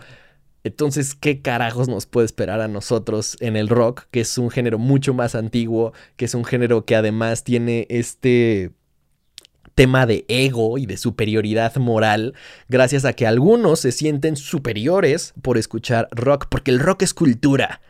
entonces, 0.66 1.14
¿qué 1.14 1.44
carajos 1.44 1.88
nos 1.88 2.08
puede 2.08 2.26
esperar 2.26 2.60
a 2.60 2.68
nosotros 2.68 3.38
en 3.40 3.56
el 3.56 3.70
rock, 3.70 4.06
que 4.10 4.22
es 4.22 4.36
un 4.40 4.50
género 4.50 4.80
mucho 4.80 5.14
más 5.14 5.36
antiguo, 5.36 5.94
que 6.16 6.26
es 6.26 6.34
un 6.34 6.44
género 6.44 6.86
que 6.86 6.96
además 6.96 7.44
tiene 7.44 7.86
este 7.92 8.72
tema 9.76 10.08
de 10.08 10.26
ego 10.28 10.80
y 10.80 10.88
de 10.88 10.98
superioridad 10.98 11.76
moral, 11.76 12.34
gracias 12.68 13.06
a 13.06 13.14
que 13.14 13.28
algunos 13.28 13.82
se 13.82 13.92
sienten 13.92 14.38
superiores 14.38 15.36
por 15.44 15.60
escuchar 15.60 16.08
rock, 16.10 16.48
porque 16.50 16.72
el 16.72 16.80
rock 16.80 17.04
es 17.04 17.14
cultura. 17.14 17.82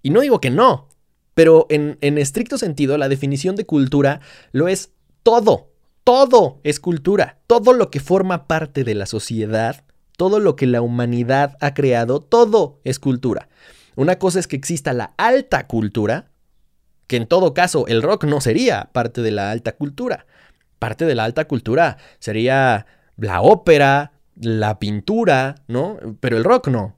Y 0.00 0.10
no 0.10 0.20
digo 0.20 0.40
que 0.40 0.50
no, 0.50 0.86
pero 1.34 1.66
en, 1.70 1.98
estricto 2.00 2.56
sentido 2.56 2.96
la 2.98 3.08
definición 3.08 3.56
de 3.56 3.66
cultura 3.66 4.20
lo 4.52 4.68
es 4.68 4.92
todo. 5.24 5.72
Todo 6.04 6.60
es 6.62 6.78
cultura. 6.78 7.40
Todo 7.48 7.72
lo 7.72 7.90
que 7.90 7.98
forma 7.98 8.46
parte 8.46 8.84
de 8.84 8.94
la 8.94 9.06
sociedad, 9.06 9.84
todo 10.18 10.40
lo 10.40 10.56
que 10.56 10.66
la 10.66 10.82
humanidad 10.82 11.56
ha 11.60 11.74
creado, 11.74 12.20
todo 12.20 12.80
es 12.82 12.98
cultura. 12.98 13.48
Una 13.94 14.18
cosa 14.18 14.40
es 14.40 14.48
que 14.48 14.56
exista 14.56 14.92
la 14.92 15.14
alta 15.16 15.68
cultura, 15.68 16.32
que 17.06 17.16
en 17.16 17.28
todo 17.28 17.54
caso 17.54 17.86
el 17.86 18.02
rock 18.02 18.24
no 18.24 18.40
sería 18.40 18.90
parte 18.92 19.22
de 19.22 19.30
la 19.30 19.52
alta 19.52 19.76
cultura. 19.76 20.26
Parte 20.80 21.06
de 21.06 21.14
la 21.14 21.22
alta 21.22 21.46
cultura 21.46 21.98
sería 22.18 22.86
la 23.16 23.40
ópera, 23.42 24.10
la 24.34 24.80
pintura, 24.80 25.54
¿no? 25.68 25.98
Pero 26.18 26.36
el 26.36 26.42
rock 26.42 26.66
no. 26.66 26.96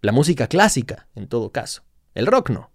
La 0.00 0.12
música 0.12 0.46
clásica, 0.46 1.06
en 1.14 1.28
todo 1.28 1.52
caso. 1.52 1.82
El 2.14 2.26
rock 2.26 2.48
no. 2.48 2.70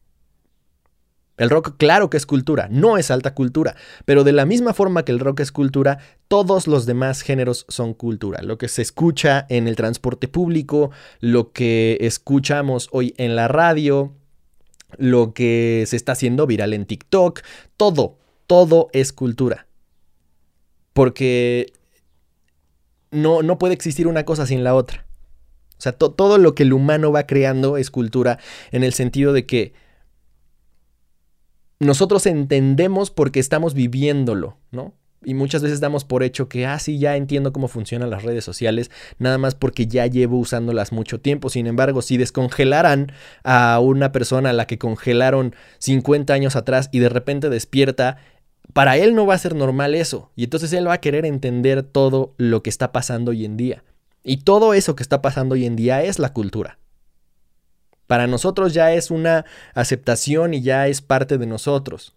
El 1.40 1.50
rock 1.50 1.76
claro 1.78 2.10
que 2.10 2.18
es 2.18 2.26
cultura, 2.26 2.68
no 2.70 2.98
es 2.98 3.10
alta 3.10 3.34
cultura, 3.34 3.76
pero 4.04 4.26
de 4.26 4.34
la 4.34 4.46
misma 4.46 4.74
forma 4.74 5.06
que 5.06 5.14
el 5.14 5.20
rock 5.20 5.40
es 5.40 5.54
cultura, 5.54 5.98
todos 6.28 6.68
los 6.68 6.86
demás 6.86 7.22
géneros 7.22 7.66
son 7.70 7.94
cultura. 7.94 8.42
Lo 8.42 8.58
que 8.58 8.68
se 8.68 8.82
escucha 8.82 9.46
en 9.48 9.70
el 9.70 9.78
transporte 9.78 10.28
público, 10.28 10.92
lo 11.22 11.54
que 11.54 11.98
escuchamos 12.02 12.90
hoy 12.92 13.16
en 13.18 13.38
la 13.38 13.48
radio, 13.48 14.12
lo 14.98 15.34
que 15.34 15.86
se 15.88 15.96
está 15.96 16.12
haciendo 16.12 16.46
viral 16.46 16.74
en 16.74 16.86
TikTok, 16.86 17.40
todo, 17.78 18.18
todo 18.46 18.90
es 18.92 19.14
cultura. 19.14 19.66
Porque 20.92 21.72
no, 23.12 23.44
no 23.44 23.58
puede 23.58 23.76
existir 23.76 24.08
una 24.08 24.26
cosa 24.26 24.46
sin 24.46 24.66
la 24.66 24.76
otra. 24.76 25.06
O 25.78 25.82
sea, 25.82 25.94
todo 25.94 26.38
lo 26.38 26.54
que 26.54 26.64
el 26.64 26.74
humano 26.74 27.14
va 27.14 27.26
creando 27.26 27.78
es 27.78 27.90
cultura 27.90 28.40
en 28.72 28.84
el 28.84 28.92
sentido 28.92 29.32
de 29.32 29.46
que 29.46 29.72
nosotros 31.80 32.26
entendemos 32.26 33.10
porque 33.10 33.40
estamos 33.40 33.74
viviéndolo, 33.74 34.58
¿no? 34.72 34.94
Y 35.24 35.34
muchas 35.34 35.62
veces 35.62 35.82
damos 35.82 36.06
por 36.06 36.24
hecho 36.24 36.48
que, 36.48 36.66
ah, 36.66 36.80
sí, 36.80 36.98
ya 36.98 37.18
entiendo 37.18 37.52
cómo 37.52 37.68
funcionan 37.68 38.10
las 38.10 38.24
redes 38.24 38.46
sociales, 38.46 38.90
nada 39.18 39.38
más 39.38 39.54
porque 39.54 39.86
ya 39.86 40.08
llevo 40.08 40.38
usándolas 40.38 40.94
mucho 40.94 41.20
tiempo. 41.20 41.50
Sin 41.50 41.68
embargo, 41.68 42.02
si 42.02 42.16
descongelaran 42.16 43.12
a 43.44 43.80
una 43.82 44.14
persona 44.14 44.52
a 44.52 44.54
la 44.54 44.66
que 44.66 44.78
congelaron 44.78 45.56
50 45.80 46.34
años 46.34 46.56
atrás 46.56 46.90
y 46.94 47.00
de 47.00 47.10
repente 47.10 47.50
despierta, 47.50 48.18
para 48.72 48.96
él 48.96 49.14
no 49.14 49.26
va 49.26 49.34
a 49.34 49.40
ser 49.40 49.56
normal 49.56 49.94
eso. 49.94 50.32
Y 50.38 50.46
entonces 50.46 50.72
él 50.72 50.88
va 50.88 50.94
a 50.94 51.02
querer 51.02 51.26
entender 51.26 51.84
todo 51.84 52.34
lo 52.38 52.64
que 52.64 52.70
está 52.70 52.94
pasando 52.94 53.32
hoy 53.32 53.44
en 53.44 53.58
día. 53.58 53.84
Y 54.24 54.38
todo 54.38 54.74
eso 54.74 54.96
que 54.96 55.04
está 55.04 55.22
pasando 55.22 55.56
hoy 55.56 55.66
en 55.66 55.76
día 55.76 56.02
es 56.04 56.18
la 56.20 56.32
cultura. 56.32 56.78
Para 58.10 58.26
nosotros 58.26 58.74
ya 58.74 58.92
es 58.92 59.12
una 59.12 59.46
aceptación 59.76 60.56
y 60.56 60.64
ya 60.64 60.88
es 60.88 61.00
parte 61.00 61.38
de 61.38 61.46
nosotros. 61.46 62.16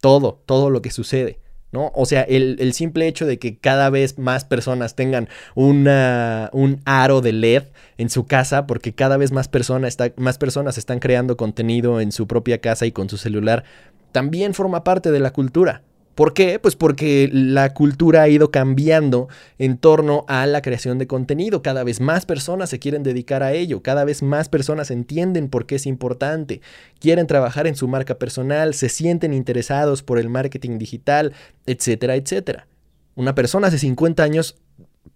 Todo, 0.00 0.42
todo 0.44 0.70
lo 0.70 0.82
que 0.82 0.90
sucede. 0.90 1.38
¿No? 1.70 1.92
O 1.94 2.04
sea, 2.04 2.22
el, 2.22 2.72
simple 2.72 3.06
hecho 3.06 3.24
de 3.24 3.38
que 3.38 3.56
cada 3.56 3.90
vez 3.90 4.18
más 4.18 4.44
personas 4.44 4.96
tengan 4.96 5.28
una, 5.54 6.50
un 6.52 6.80
aro 6.84 7.20
de 7.20 7.32
LED 7.32 7.62
en 7.96 8.10
su 8.10 8.26
casa, 8.26 8.66
porque 8.66 8.92
cada 8.92 9.16
vez 9.18 9.30
más, 9.30 9.48
está, 9.86 10.12
más 10.16 10.36
personas 10.38 10.76
están 10.78 10.98
creando 10.98 11.36
contenido 11.36 12.00
en 12.00 12.10
su 12.10 12.26
propia 12.26 12.60
casa 12.60 12.84
y 12.84 12.90
con 12.90 13.08
su 13.08 13.18
celular, 13.18 13.62
también 14.10 14.52
forma 14.52 14.82
parte 14.82 15.12
de 15.12 15.20
la 15.20 15.32
cultura. 15.32 15.82
¿Por 16.22 16.34
qué? 16.34 16.60
Pues 16.60 16.76
porque 16.76 17.28
la 17.32 17.74
cultura 17.74 18.22
ha 18.22 18.28
ido 18.28 18.52
cambiando 18.52 19.26
en 19.58 19.76
torno 19.76 20.24
a 20.28 20.46
la 20.46 20.62
creación 20.62 20.98
de 20.98 21.08
contenido. 21.08 21.62
Cada 21.62 21.82
vez 21.82 22.00
más 22.00 22.26
personas 22.26 22.70
se 22.70 22.78
quieren 22.78 23.02
dedicar 23.02 23.42
a 23.42 23.54
ello, 23.54 23.82
cada 23.82 24.04
vez 24.04 24.22
más 24.22 24.48
personas 24.48 24.92
entienden 24.92 25.48
por 25.48 25.66
qué 25.66 25.74
es 25.74 25.84
importante, 25.84 26.60
quieren 27.00 27.26
trabajar 27.26 27.66
en 27.66 27.74
su 27.74 27.88
marca 27.88 28.20
personal, 28.20 28.72
se 28.72 28.88
sienten 28.88 29.34
interesados 29.34 30.04
por 30.04 30.20
el 30.20 30.28
marketing 30.28 30.78
digital, 30.78 31.32
etcétera, 31.66 32.14
etcétera. 32.14 32.68
Una 33.16 33.34
persona 33.34 33.66
hace 33.66 33.78
50 33.78 34.22
años 34.22 34.54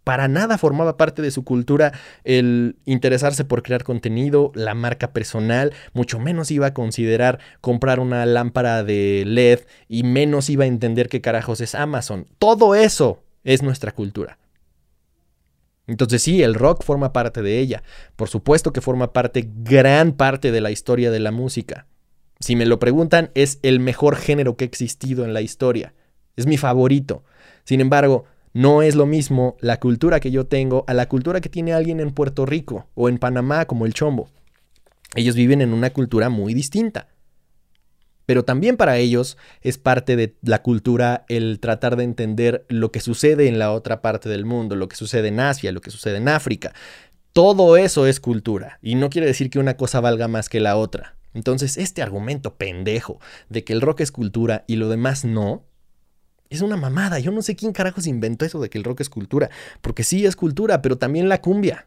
para 0.07 0.29
nada 0.29 0.57
formaba 0.57 0.97
parte 0.97 1.21
de 1.21 1.33
su 1.33 1.42
cultura 1.42 1.92
el 2.23 2.77
interesarse 2.85 3.45
por 3.45 3.64
crear 3.64 3.83
contenido, 3.83 4.53
la 4.55 4.73
marca 4.73 5.12
personal, 5.12 5.73
mucho 5.95 6.21
menos 6.21 6.53
iba 6.53 6.69
a 6.69 6.75
considerar 6.75 7.40
comprar 7.61 7.99
una 7.99 8.25
lámpara 8.25 8.85
de 8.85 9.25
LED 9.27 9.62
y 9.88 10.05
menos 10.05 10.49
iba 10.49 10.62
a 10.62 10.69
entender 10.69 11.09
qué 11.09 11.21
carajos 11.21 11.61
es 11.61 11.75
Amazon. 11.75 12.29
Todo 12.38 12.77
eso 12.77 13.25
es 13.42 13.64
nuestra 13.64 13.90
cultura. 13.90 14.38
Entonces 15.88 16.23
sí, 16.23 16.40
el 16.40 16.55
rock 16.55 16.85
forma 16.85 17.12
parte 17.12 17.42
de 17.42 17.59
ella. 17.59 17.83
Por 18.14 18.29
supuesto 18.29 18.73
que 18.73 18.81
forma 18.81 19.12
parte, 19.12 19.51
gran 19.57 20.12
parte 20.12 20.53
de 20.53 20.61
la 20.61 20.71
historia 20.71 21.11
de 21.11 21.19
la 21.19 21.33
música. 21.33 21.88
Si 22.38 22.55
me 22.55 22.66
lo 22.66 22.79
preguntan, 22.79 23.33
es 23.35 23.59
el 23.64 23.81
mejor 23.81 24.14
género 24.14 24.57
que 24.57 24.66
ha 24.66 24.69
existido 24.69 25.25
en 25.25 25.35
la 25.35 25.40
historia. 25.40 25.95
Es 26.37 26.47
mi 26.47 26.59
favorito. 26.59 27.25
Sin 27.64 27.81
embargo, 27.81 28.27
no 28.57 28.81
es 28.81 28.95
lo 28.95 29.05
mismo 29.05 29.59
la 29.61 29.79
cultura 29.81 30.19
que 30.19 30.31
yo 30.31 30.47
tengo 30.47 30.87
a 30.87 30.95
la 30.95 31.11
cultura 31.11 31.42
que 31.42 31.51
tiene 31.51 31.75
alguien 31.75 32.01
en 32.01 32.11
Puerto 32.11 32.47
Rico 32.47 32.88
o 32.95 33.11
en 33.11 33.19
Panamá 33.19 33.66
como 33.66 33.85
el 33.85 33.92
Chombo. 33.92 34.31
Ellos 35.14 35.35
viven 35.35 35.61
en 35.61 35.75
una 35.75 35.90
cultura 35.90 36.31
muy 36.31 36.55
distinta. 36.55 37.09
Pero 38.25 38.47
también 38.47 38.79
para 38.79 38.97
ellos 38.97 39.37
es 39.61 39.77
parte 39.77 40.16
de 40.16 40.37
la 40.40 40.62
cultura 40.62 41.27
el 41.29 41.61
tratar 41.61 41.97
de 41.97 42.05
entender 42.05 42.64
lo 42.71 42.90
que 42.90 43.01
sucede 43.01 43.47
en 43.47 43.59
la 43.59 43.73
otra 43.73 44.01
parte 44.01 44.31
del 44.31 44.47
mundo, 44.47 44.75
lo 44.75 44.88
que 44.88 44.97
sucede 44.97 45.29
en 45.29 45.38
Asia, 45.38 45.71
lo 45.71 45.83
que 45.83 45.90
sucede 45.90 46.16
en 46.16 46.29
África. 46.31 46.73
Todo 47.35 47.77
eso 47.77 48.07
es 48.07 48.21
cultura 48.21 48.79
y 48.81 48.95
no 48.95 49.11
quiere 49.11 49.27
decir 49.27 49.51
que 49.51 49.59
una 49.59 49.77
cosa 49.77 50.01
valga 50.01 50.29
más 50.29 50.49
que 50.49 50.61
la 50.61 50.79
otra. 50.79 51.19
Entonces, 51.35 51.77
este 51.77 52.01
argumento 52.01 52.55
pendejo 52.55 53.21
de 53.51 53.64
que 53.64 53.75
el 53.75 53.83
rock 53.83 54.01
es 54.01 54.12
cultura 54.12 54.64
y 54.66 54.77
lo 54.77 54.88
demás 54.88 55.27
no, 55.27 55.66
es 56.51 56.61
una 56.61 56.77
mamada. 56.77 57.19
Yo 57.19 57.33
no 57.33 57.43
sé 57.43 57.57
quién 57.57 57.73
carajos 57.73 58.07
inventó 58.07 58.45
eso 58.45 58.61
de 58.61 58.71
que 58.71 58.79
el 58.79 58.85
rock 58.85 59.01
es 59.01 59.11
cultura. 59.11 59.51
Porque 59.81 60.05
sí 60.05 60.27
es 60.27 60.37
cultura, 60.37 60.83
pero 60.83 60.99
también 60.99 61.29
la 61.29 61.41
cumbia. 61.41 61.87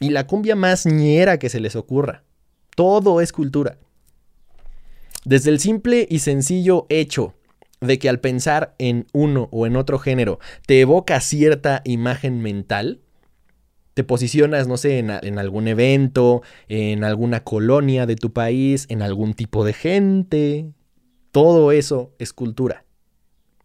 Y 0.00 0.10
la 0.10 0.26
cumbia 0.26 0.56
más 0.56 0.86
ñera 0.86 1.38
que 1.38 1.48
se 1.48 1.60
les 1.60 1.76
ocurra. 1.76 2.24
Todo 2.76 3.20
es 3.20 3.32
cultura. 3.32 3.78
Desde 5.24 5.50
el 5.50 5.60
simple 5.60 6.06
y 6.10 6.18
sencillo 6.18 6.86
hecho 6.88 7.34
de 7.80 7.98
que 7.98 8.08
al 8.08 8.20
pensar 8.20 8.74
en 8.78 9.06
uno 9.12 9.48
o 9.52 9.66
en 9.66 9.76
otro 9.76 9.98
género 9.98 10.38
te 10.66 10.80
evoca 10.80 11.20
cierta 11.20 11.82
imagen 11.84 12.40
mental, 12.40 13.00
te 13.94 14.04
posicionas, 14.04 14.66
no 14.66 14.76
sé, 14.76 14.98
en, 14.98 15.10
en, 15.10 15.38
algún 15.38 15.68
evento, 15.68 16.42
en 16.68 17.04
alguna 17.04 17.44
colonia 17.44 18.06
de 18.06 18.16
tu 18.16 18.32
país, 18.32 18.86
en 18.88 19.02
algún 19.02 19.34
tipo 19.34 19.64
de 19.64 19.72
gente. 19.72 20.72
Todo 21.30 21.72
eso 21.72 22.12
es 22.18 22.32
cultura 22.32 22.84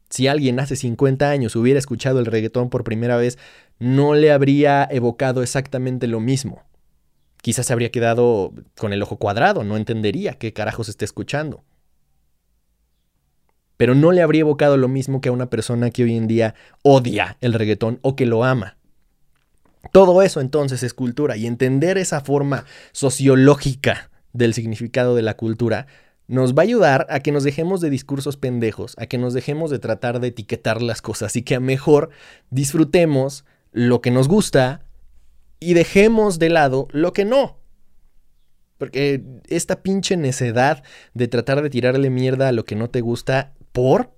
si 0.09 0.27
alguien 0.27 0.59
hace 0.59 0.75
50 0.75 1.29
años 1.29 1.55
hubiera 1.55 1.79
escuchado 1.79 2.19
el 2.19 2.25
reggaetón 2.25 2.69
por 2.69 2.83
primera 2.83 3.17
vez, 3.17 3.37
no 3.77 4.15
le 4.15 4.31
habría 4.31 4.87
evocado 4.91 5.43
exactamente 5.43 6.07
lo 6.07 6.19
mismo. 6.19 6.63
Quizás 7.41 7.67
se 7.67 7.73
habría 7.73 7.91
quedado 7.91 8.53
con 8.77 8.91
el 8.91 9.01
ojo 9.01 9.17
cuadrado, 9.17 9.63
no 9.63 9.77
entendería 9.77 10.33
qué 10.33 10.51
carajos 10.51 10.89
está 10.89 11.05
escuchando. 11.05 11.63
Pero 13.77 13.95
no 13.95 14.11
le 14.11 14.21
habría 14.21 14.41
evocado 14.41 14.75
lo 14.75 14.89
mismo 14.89 15.21
que 15.21 15.29
a 15.29 15.31
una 15.31 15.49
persona 15.49 15.89
que 15.89 16.03
hoy 16.03 16.17
en 16.17 16.27
día 16.27 16.55
odia 16.83 17.37
el 17.39 17.53
reggaetón 17.53 17.99
o 18.01 18.15
que 18.15 18.25
lo 18.25 18.43
ama. 18.43 18.75
Todo 19.93 20.21
eso 20.21 20.41
entonces 20.41 20.83
es 20.83 20.93
cultura 20.93 21.37
y 21.37 21.47
entender 21.47 21.97
esa 21.97 22.19
forma 22.19 22.65
sociológica 22.91 24.09
del 24.33 24.53
significado 24.53 25.15
de 25.15 25.21
la 25.21 25.37
cultura 25.37 25.87
nos 26.29 26.53
va 26.53 26.61
a 26.61 26.63
ayudar 26.65 27.07
a 27.09 27.21
que 27.21 27.31
nos 27.31 27.43
dejemos 27.43 27.81
de 27.81 27.89
discursos 27.89 28.37
pendejos, 28.37 28.93
a 28.99 29.07
que 29.07 29.17
nos 29.17 29.33
dejemos 29.33 29.71
de 29.71 29.79
tratar 29.79 30.19
de 30.19 30.27
etiquetar 30.27 30.79
las 30.79 31.01
cosas 31.01 31.35
y 31.35 31.41
que 31.41 31.55
a 31.55 31.59
mejor 31.59 32.11
disfrutemos 32.51 33.45
lo 33.71 33.99
que 33.99 34.11
nos 34.11 34.27
gusta 34.27 34.85
y 35.59 35.73
dejemos 35.73 36.37
de 36.37 36.49
lado 36.49 36.87
lo 36.91 37.13
que 37.13 37.25
no. 37.25 37.57
Porque 38.77 39.23
esta 39.47 39.81
pinche 39.81 40.17
necedad 40.17 40.83
de 41.15 41.27
tratar 41.27 41.63
de 41.63 41.71
tirarle 41.71 42.11
mierda 42.11 42.47
a 42.47 42.51
lo 42.51 42.63
que 42.63 42.75
no 42.75 42.91
te 42.91 43.01
gusta 43.01 43.53
por... 43.71 44.13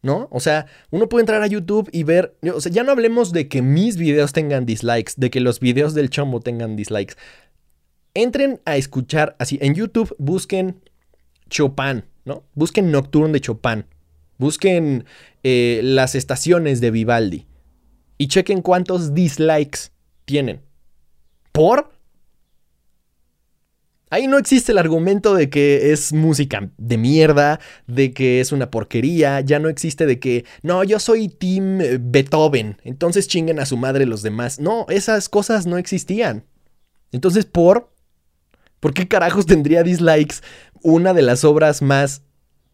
¿No? 0.00 0.28
O 0.30 0.38
sea, 0.38 0.66
uno 0.90 1.08
puede 1.08 1.22
entrar 1.22 1.42
a 1.42 1.48
YouTube 1.48 1.90
y 1.92 2.04
ver, 2.04 2.38
o 2.54 2.60
sea, 2.60 2.70
ya 2.70 2.84
no 2.84 2.92
hablemos 2.92 3.32
de 3.32 3.48
que 3.48 3.62
mis 3.62 3.96
videos 3.96 4.32
tengan 4.32 4.64
dislikes, 4.64 5.14
de 5.16 5.28
que 5.28 5.40
los 5.40 5.58
videos 5.58 5.92
del 5.92 6.08
chombo 6.08 6.38
tengan 6.38 6.76
dislikes 6.76 7.16
Entren 8.18 8.60
a 8.64 8.76
escuchar, 8.76 9.36
así, 9.38 9.60
en 9.62 9.76
YouTube 9.76 10.12
busquen 10.18 10.80
Chopin, 11.50 12.02
¿no? 12.24 12.42
Busquen 12.54 12.90
Nocturne 12.90 13.32
de 13.32 13.40
Chopin. 13.40 13.84
Busquen 14.38 15.04
eh, 15.44 15.78
las 15.84 16.16
estaciones 16.16 16.80
de 16.80 16.90
Vivaldi. 16.90 17.46
Y 18.16 18.26
chequen 18.26 18.60
cuántos 18.60 19.14
dislikes 19.14 19.92
tienen. 20.24 20.62
¿Por? 21.52 21.92
Ahí 24.10 24.26
no 24.26 24.38
existe 24.38 24.72
el 24.72 24.78
argumento 24.78 25.36
de 25.36 25.48
que 25.48 25.92
es 25.92 26.12
música 26.12 26.72
de 26.76 26.98
mierda, 26.98 27.60
de 27.86 28.12
que 28.12 28.40
es 28.40 28.50
una 28.50 28.68
porquería, 28.68 29.42
ya 29.42 29.60
no 29.60 29.68
existe 29.68 30.06
de 30.06 30.18
que, 30.18 30.44
no, 30.62 30.82
yo 30.82 30.98
soy 30.98 31.28
Team 31.28 31.78
Beethoven, 32.10 32.78
entonces 32.82 33.28
chinguen 33.28 33.60
a 33.60 33.66
su 33.66 33.76
madre 33.76 34.06
los 34.06 34.22
demás. 34.22 34.58
No, 34.58 34.86
esas 34.88 35.28
cosas 35.28 35.66
no 35.66 35.78
existían. 35.78 36.42
Entonces, 37.12 37.46
¿por? 37.46 37.96
¿Por 38.80 38.94
qué 38.94 39.08
carajos 39.08 39.46
tendría 39.46 39.82
dislikes 39.82 40.36
una 40.82 41.14
de 41.14 41.22
las 41.22 41.44
obras 41.44 41.82
más 41.82 42.22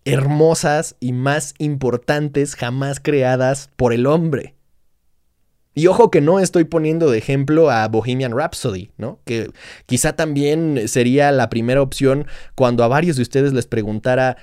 hermosas 0.04 0.96
y 1.00 1.12
más 1.12 1.54
importantes 1.58 2.56
jamás 2.56 3.00
creadas 3.00 3.70
por 3.76 3.92
el 3.92 4.06
hombre? 4.06 4.54
Y 5.74 5.88
ojo 5.88 6.10
que 6.10 6.20
no 6.20 6.38
estoy 6.38 6.64
poniendo 6.64 7.10
de 7.10 7.18
ejemplo 7.18 7.68
a 7.68 7.88
Bohemian 7.88 8.36
Rhapsody, 8.36 8.92
¿no? 8.96 9.18
Que 9.24 9.50
quizá 9.86 10.14
también 10.14 10.86
sería 10.86 11.32
la 11.32 11.50
primera 11.50 11.82
opción 11.82 12.26
cuando 12.54 12.84
a 12.84 12.88
varios 12.88 13.16
de 13.16 13.22
ustedes 13.22 13.52
les 13.52 13.66
preguntara 13.66 14.36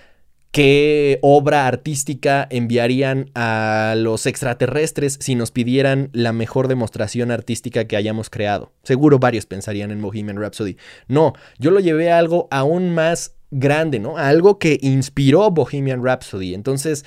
qué 0.52 1.20
obra 1.22 1.66
artística 1.66 2.46
enviarían 2.50 3.32
a 3.36 3.96
los 3.98 4.26
extraterrestres 4.26 5.18
si 5.22 5.36
nos 5.36 5.52
pidieran 5.52 6.10
la 6.12 6.34
mejor 6.34 6.68
demostración 6.68 7.32
artística 7.32 7.86
que 7.86 7.96
hayamos 7.96 8.30
creado. 8.30 8.74
Seguro 8.84 9.18
varios 9.18 9.46
pensarían 9.46 9.92
en 9.92 10.02
Bohemian 10.02 10.38
Rhapsody. 10.38 10.78
No, 11.08 11.34
yo 11.58 11.72
lo 11.72 11.80
llevé 11.80 12.12
a 12.12 12.18
algo 12.18 12.48
aún 12.52 12.94
más 12.94 13.36
grande, 13.50 14.00
¿no? 14.00 14.18
A 14.18 14.28
algo 14.28 14.60
que 14.60 14.78
inspiró 14.82 15.50
Bohemian 15.52 16.04
Rhapsody. 16.04 16.54
Entonces, 16.54 17.06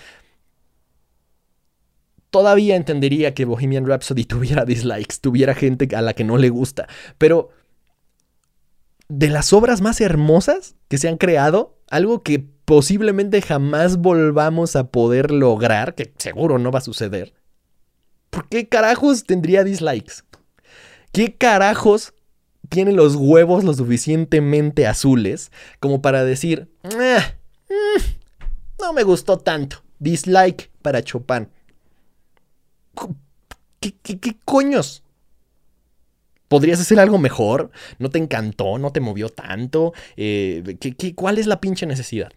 todavía 2.30 2.76
entendería 2.76 3.34
que 3.34 3.44
Bohemian 3.44 3.86
Rhapsody 3.86 4.24
tuviera 4.26 4.64
dislikes, 4.64 5.16
tuviera 5.20 5.54
gente 5.54 5.94
a 5.94 6.00
la 6.00 6.14
que 6.14 6.24
no 6.24 6.38
le 6.38 6.48
gusta, 6.48 6.88
pero 7.18 7.50
de 9.08 9.28
las 9.28 9.52
obras 9.52 9.82
más 9.82 10.00
hermosas 10.00 10.76
que 10.88 10.96
se 10.96 11.08
han 11.08 11.18
creado, 11.18 11.73
algo 11.88 12.22
que 12.22 12.38
posiblemente 12.64 13.42
jamás 13.42 13.98
volvamos 13.98 14.76
a 14.76 14.88
poder 14.88 15.30
lograr, 15.30 15.94
que 15.94 16.12
seguro 16.18 16.58
no 16.58 16.70
va 16.70 16.78
a 16.78 16.82
suceder, 16.82 17.34
¿por 18.30 18.48
qué 18.48 18.68
carajos 18.68 19.24
tendría 19.24 19.64
dislikes? 19.64 20.24
¿Qué 21.12 21.36
carajos 21.36 22.12
tiene 22.68 22.92
los 22.92 23.14
huevos 23.14 23.62
lo 23.62 23.72
suficientemente 23.72 24.86
azules 24.86 25.52
como 25.78 26.02
para 26.02 26.24
decir, 26.24 26.68
ah, 26.82 27.34
mm, 27.68 28.82
no 28.82 28.92
me 28.92 29.04
gustó 29.04 29.38
tanto, 29.38 29.84
dislike 30.00 30.70
para 30.82 31.02
Chopin? 31.02 31.48
¿Qué, 33.80 34.36
coños? 34.44 35.03
¿Podrías 36.54 36.80
hacer 36.80 37.00
algo 37.00 37.18
mejor? 37.18 37.72
¿No 37.98 38.10
te 38.10 38.18
encantó? 38.20 38.78
¿No 38.78 38.92
te 38.92 39.00
movió 39.00 39.28
tanto? 39.28 39.92
Eh, 40.16 40.62
cuál 41.16 41.38
es 41.38 41.48
la 41.48 41.60
pinche 41.60 41.84
necesidad? 41.84 42.30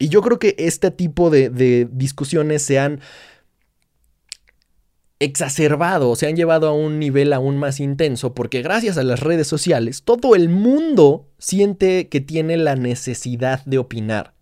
Y 0.00 0.08
yo 0.08 0.20
creo 0.20 0.40
que 0.40 0.56
este 0.58 0.90
tipo 0.90 1.30
de, 1.30 1.86
discusiones 1.92 2.62
se 2.62 2.80
han 2.80 2.98
exacerbado, 5.20 6.16
se 6.16 6.26
han 6.26 6.34
llevado 6.34 6.66
a 6.66 6.72
un 6.72 6.98
nivel 6.98 7.32
aún 7.32 7.56
más 7.56 7.78
intenso, 7.78 8.34
porque 8.34 8.62
gracias 8.62 8.98
a 8.98 9.04
las 9.04 9.20
redes 9.20 9.46
sociales, 9.46 10.02
todo 10.02 10.34
el 10.34 10.48
mundo 10.48 11.28
siente 11.38 12.08
que 12.08 12.20
tiene 12.20 12.56
la 12.56 12.74
necesidad 12.74 13.64
de 13.64 13.78
opinar. 13.78 14.34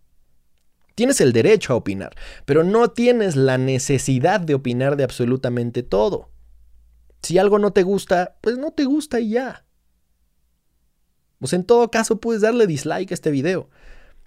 Tienes 0.94 1.20
el 1.20 1.34
derecho 1.34 1.74
a 1.74 1.76
opinar, 1.76 2.16
pero 2.46 2.64
no 2.64 2.88
tienes 2.88 3.36
la 3.36 3.58
necesidad 3.58 4.40
de 4.40 4.54
opinar 4.54 4.96
de 4.96 5.04
absolutamente 5.04 5.82
todo. 5.82 6.30
Si 7.22 7.38
algo 7.38 7.58
no 7.58 7.72
te 7.72 7.82
gusta, 7.82 8.38
pues 8.40 8.58
no 8.58 8.72
te 8.72 8.84
gusta 8.84 9.20
y 9.20 9.30
ya. 9.30 9.64
Pues 11.38 11.52
en 11.52 11.64
todo 11.64 11.90
caso 11.90 12.20
puedes 12.20 12.42
darle 12.42 12.66
dislike 12.66 13.10
a 13.10 13.14
este 13.14 13.30
video. 13.30 13.68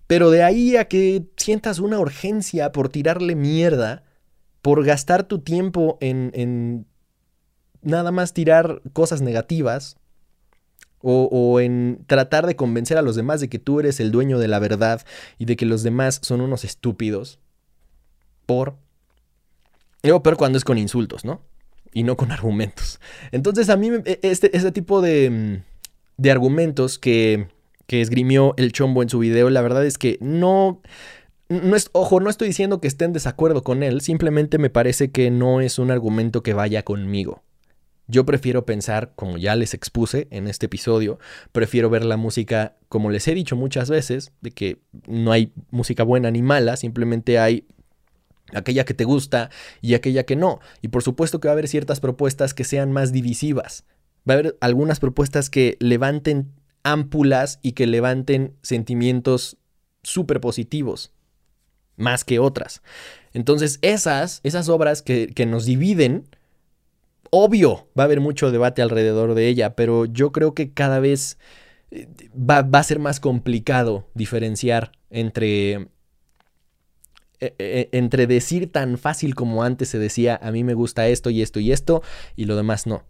Pero 0.08 0.30
de 0.30 0.44
ahí 0.44 0.76
a 0.76 0.90
que 0.90 1.26
sientas 1.38 1.80
una 1.80 2.00
urgencia 2.00 2.72
por 2.72 2.90
tirarle 2.90 3.36
mierda, 3.36 4.04
por 4.62 4.84
gastar 4.84 5.24
tu 5.24 5.40
tiempo 5.40 5.98
en, 6.02 6.86
nada 7.82 8.12
más 8.12 8.34
tirar 8.34 8.82
cosas 8.94 9.22
negativas, 9.22 9.98
o, 11.04 11.60
en 11.60 12.04
tratar 12.06 12.46
de 12.46 12.56
convencer 12.56 12.98
a 13.00 13.02
los 13.02 13.16
demás 13.16 13.42
de 13.42 13.50
que 13.50 13.58
tú 13.58 13.80
eres 13.80 14.00
el 14.00 14.12
dueño 14.12 14.38
de 14.38 14.48
la 14.48 14.60
verdad 14.60 15.02
y 15.40 15.46
de 15.46 15.56
que 15.56 15.66
los 15.66 15.82
demás 15.82 16.20
son 16.22 16.42
unos 16.42 16.64
estúpidos. 16.64 17.40
Por. 18.46 18.76
Digo, 20.04 20.22
pero 20.22 20.38
cuando 20.38 20.60
es 20.60 20.64
con 20.64 20.78
insultos, 20.78 21.26
¿no? 21.26 21.42
Y 21.94 22.04
no 22.04 22.18
con 22.18 22.32
argumentos. 22.32 23.00
Entonces 23.32 23.70
a 23.70 23.78
mí 23.78 23.90
e, 24.06 24.20
este, 24.24 24.72
tipo 24.72 25.02
de, 25.02 25.62
de 26.18 26.32
argumentos 26.32 27.00
que, 27.00 27.48
que 27.88 28.02
esgrimió 28.02 28.54
el 28.58 28.72
chombo 28.72 29.04
en 29.04 29.10
su 29.10 29.20
video, 29.20 29.50
la 29.50 29.62
verdad 29.62 29.86
es 29.86 29.98
que 29.98 30.18
no... 30.22 30.82
No 31.50 31.76
es, 31.76 31.90
ojo, 31.92 32.22
no 32.22 32.30
estoy 32.30 32.48
diciendo 32.48 32.80
que 32.80 32.88
esté 32.88 33.04
en 33.04 33.12
desacuerdo 33.12 33.62
con 33.62 33.84
él, 33.84 34.00
simplemente 34.00 34.58
me 34.58 34.70
parece 34.70 35.12
que 35.12 35.32
no 35.32 35.60
es 35.60 35.80
un 35.80 35.92
argumento 35.92 36.44
que 36.44 36.54
vaya 36.54 36.84
conmigo. 36.84 37.44
Yo 38.12 38.26
prefiero 38.26 38.66
pensar, 38.66 39.14
como 39.16 39.38
ya 39.38 39.56
les 39.56 39.74
expuse 39.74 40.28
en 40.32 40.48
este 40.48 40.66
episodio, 40.66 41.18
prefiero 41.54 41.90
ver 41.90 42.04
la 42.04 42.18
música, 42.18 42.76
como 42.90 43.10
les 43.10 43.26
he 43.30 43.34
dicho 43.34 43.56
muchas 43.56 43.90
veces, 43.90 44.34
de 44.42 44.52
que 44.52 44.82
no 45.08 45.32
hay 45.32 45.54
música 45.70 46.04
buena 46.04 46.30
ni 46.30 46.42
mala, 46.42 46.76
simplemente 46.76 47.40
hay 47.40 47.68
aquella 48.54 48.86
que 48.86 48.94
te 48.94 49.04
gusta 49.04 49.50
y 49.82 49.94
aquella 49.94 50.24
que 50.24 50.36
no. 50.36 50.60
Y 50.82 50.90
por 50.90 51.04
supuesto 51.04 51.40
que 51.40 51.48
va 51.48 51.52
a 51.52 51.54
haber 51.54 51.68
ciertas 51.68 52.00
propuestas 52.00 52.54
que 52.54 52.64
sean 52.64 52.92
más 52.92 53.12
divisivas. 53.12 53.86
Va 54.30 54.36
a 54.36 54.38
haber 54.40 54.58
algunas 54.62 55.00
propuestas 55.00 55.50
que 55.50 55.78
levanten 55.80 56.52
ámpulas 56.84 57.60
y 57.62 57.74
que 57.74 57.88
levanten 57.88 58.56
sentimientos 58.62 59.58
súper 60.04 60.42
positivos, 60.42 61.12
más 61.96 62.24
que 62.24 62.40
otras. 62.40 62.82
Entonces 63.34 63.80
esas, 63.82 64.42
esas 64.44 64.70
obras 64.70 65.02
que, 65.02 65.28
que 65.28 65.46
nos 65.46 65.66
dividen, 65.66 66.28
Obvio, 67.34 67.88
va 67.98 68.04
a 68.04 68.06
haber 68.06 68.20
mucho 68.20 68.52
debate 68.52 68.82
alrededor 68.82 69.36
de 69.36 69.48
ella, 69.48 69.74
pero 69.74 70.04
yo 70.04 70.34
creo 70.34 70.54
que 70.54 70.74
cada 70.74 71.00
vez 71.00 71.38
eh, 71.90 72.10
va, 72.38 72.60
a 72.78 72.84
ser 72.84 73.00
más 73.00 73.22
complicado 73.22 74.06
diferenciar 74.14 74.92
entre 75.10 75.88
entre 77.58 78.28
decir 78.28 78.72
tan 78.72 78.98
fácil 78.98 79.36
como 79.36 79.64
antes 79.64 79.90
se 79.90 80.00
decía, 80.00 80.40
a 80.42 80.52
mí 80.52 80.64
me 80.64 80.76
gusta 80.76 81.08
esto 81.08 81.30
y 81.30 81.42
esto 81.42 81.60
y 81.60 81.72
esto, 81.72 82.04
y 82.36 82.46
lo 82.46 82.56
demás 82.56 82.86
no. 82.88 83.04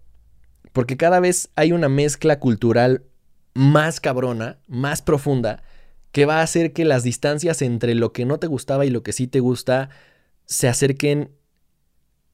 Porque 0.72 0.98
cada 0.98 1.20
vez 1.20 1.50
hay 1.56 1.74
una 1.74 1.90
mezcla 1.90 2.40
cultural 2.40 3.04
más 3.54 4.00
cabrona, 4.00 4.60
más 4.68 5.02
profunda, 5.02 5.64
que 6.12 6.26
va 6.26 6.40
a 6.40 6.44
hacer 6.44 6.74
que 6.74 6.86
las 6.86 7.04
distancias 7.04 7.62
entre 7.62 7.96
lo 7.96 8.14
que 8.14 8.26
no 8.26 8.38
te 8.38 8.48
gustaba 8.48 8.86
y 8.86 8.90
lo 8.90 9.04
que 9.04 9.14
sí 9.14 9.28
te 9.28 9.40
gusta 9.40 9.90
se 10.46 10.68
acerquen 10.68 11.32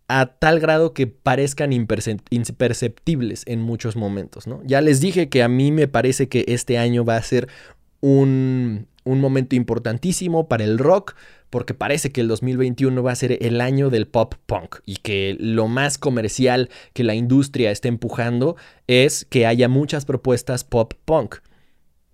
a 0.07 0.27
tal 0.27 0.59
grado 0.59 0.93
que 0.93 1.05
parezcan 1.07 1.73
imperceptibles 1.73 3.43
en 3.45 3.61
muchos 3.61 3.95
momentos, 3.95 4.47
¿no? 4.47 4.61
Ya 4.63 4.81
les 4.81 5.01
dije 5.01 5.29
que 5.29 5.43
a 5.43 5.49
mí 5.49 5.71
me 5.71 5.87
parece 5.87 6.29
que 6.29 6.45
este 6.47 6.77
año 6.77 7.03
va 7.03 7.17
a 7.17 7.21
ser 7.21 7.49
un, 7.99 8.87
un 9.03 9.19
momento 9.19 9.55
importantísimo 9.55 10.47
para 10.47 10.63
el 10.63 10.77
rock, 10.77 11.15
porque 11.49 11.73
parece 11.73 12.11
que 12.11 12.21
el 12.21 12.27
2021 12.27 13.01
va 13.01 13.11
a 13.11 13.15
ser 13.15 13.37
el 13.43 13.61
año 13.61 13.89
del 13.89 14.07
pop 14.07 14.35
punk 14.45 14.77
y 14.85 14.97
que 14.97 15.37
lo 15.39 15.67
más 15.67 15.97
comercial 15.97 16.69
que 16.93 17.03
la 17.03 17.15
industria 17.15 17.71
está 17.71 17.87
empujando 17.87 18.55
es 18.87 19.25
que 19.25 19.45
haya 19.45 19.67
muchas 19.67 20.05
propuestas 20.05 20.63
pop 20.63 20.93
punk. 21.05 21.37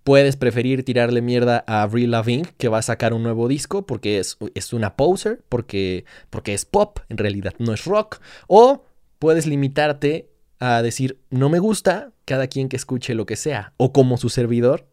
Puedes 0.03 0.35
preferir 0.35 0.83
tirarle 0.83 1.21
mierda 1.21 1.63
a 1.65 1.81
Avril 1.81 2.11
Lavigne, 2.11 2.49
que 2.57 2.67
va 2.67 2.79
a 2.79 2.81
sacar 2.81 3.13
un 3.13 3.23
nuevo 3.23 3.47
disco 3.47 3.85
porque 3.85 4.19
es, 4.19 4.37
es 4.53 4.73
una 4.73 4.97
poser, 4.97 5.41
porque, 5.47 6.03
porque 6.29 6.53
es 6.53 6.65
pop, 6.65 6.99
en 7.07 7.17
realidad 7.17 7.53
no 7.59 7.73
es 7.73 7.85
rock. 7.85 8.19
O 8.47 8.83
puedes 9.17 9.47
limitarte 9.47 10.29
a 10.59 10.81
decir, 10.81 11.19
no 11.29 11.49
me 11.49 11.59
gusta, 11.59 12.11
cada 12.25 12.47
quien 12.47 12.67
que 12.69 12.75
escuche 12.75 13.15
lo 13.15 13.25
que 13.25 13.37
sea. 13.37 13.73
O 13.77 13.93
como 13.93 14.17
su 14.17 14.29
servidor, 14.29 14.87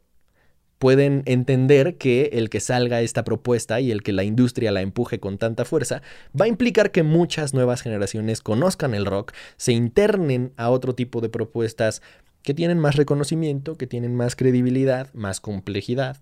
pueden 0.80 1.22
entender 1.26 1.98
que 1.98 2.30
el 2.32 2.48
que 2.48 2.58
salga 2.58 3.02
esta 3.02 3.22
propuesta 3.22 3.82
y 3.82 3.90
el 3.90 4.02
que 4.02 4.14
la 4.14 4.24
industria 4.24 4.72
la 4.72 4.80
empuje 4.80 5.20
con 5.20 5.36
tanta 5.36 5.66
fuerza 5.66 6.00
va 6.38 6.46
a 6.46 6.48
implicar 6.48 6.90
que 6.90 7.02
muchas 7.02 7.52
nuevas 7.52 7.82
generaciones 7.82 8.40
conozcan 8.40 8.94
el 8.94 9.04
rock, 9.04 9.32
se 9.58 9.72
internen 9.72 10.54
a 10.56 10.70
otro 10.70 10.94
tipo 10.94 11.20
de 11.20 11.28
propuestas 11.28 12.00
que 12.42 12.54
tienen 12.54 12.78
más 12.78 12.96
reconocimiento, 12.96 13.76
que 13.76 13.86
tienen 13.86 14.16
más 14.16 14.36
credibilidad, 14.36 15.12
más 15.12 15.38
complejidad, 15.38 16.16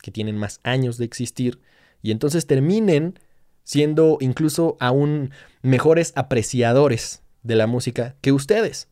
que 0.00 0.12
tienen 0.12 0.36
más 0.36 0.60
años 0.62 0.96
de 0.96 1.06
existir, 1.06 1.58
y 2.02 2.12
entonces 2.12 2.46
terminen 2.46 3.18
siendo 3.64 4.18
incluso 4.20 4.76
aún 4.78 5.32
mejores 5.62 6.12
apreciadores 6.14 7.24
de 7.42 7.56
la 7.56 7.66
música 7.66 8.14
que 8.20 8.30
ustedes, 8.30 8.86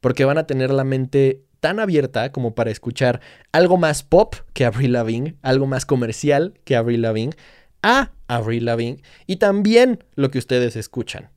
porque 0.00 0.24
van 0.24 0.38
a 0.38 0.46
tener 0.46 0.70
la 0.70 0.84
mente 0.84 1.42
tan 1.60 1.78
abierta 1.78 2.32
como 2.32 2.54
para 2.54 2.70
escuchar 2.70 3.20
algo 3.52 3.76
más 3.76 4.02
pop 4.02 4.34
que 4.52 4.64
Avril 4.64 4.92
Lavigne, 4.92 5.36
algo 5.42 5.66
más 5.66 5.86
comercial 5.86 6.54
que 6.64 6.76
Avril 6.76 7.02
Lavigne, 7.02 7.34
a 7.82 8.12
Avril 8.28 8.64
Lavigne 8.64 9.02
y 9.26 9.36
también 9.36 10.04
lo 10.14 10.30
que 10.30 10.38
ustedes 10.38 10.76
escuchan. 10.76 11.30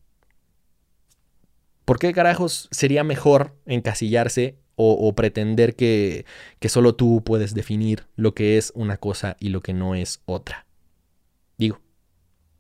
¿Por 1.86 2.00
qué 2.00 2.14
carajos 2.14 2.70
sería 2.72 3.04
mejor 3.04 3.56
encasillarse 3.66 4.58
o, 4.76 5.14
pretender 5.14 5.76
que, 5.76 6.26
que 6.60 6.68
solo 6.68 6.96
tú 6.96 7.24
puedes 7.24 7.54
definir 7.54 8.08
lo 8.16 8.34
que 8.34 8.58
es 8.58 8.72
una 8.74 8.98
cosa 8.98 9.38
y 9.40 9.50
lo 9.50 9.62
que 9.62 9.74
no 9.74 9.94
es 9.94 10.22
otra? 10.26 10.66
Digo, 11.58 11.80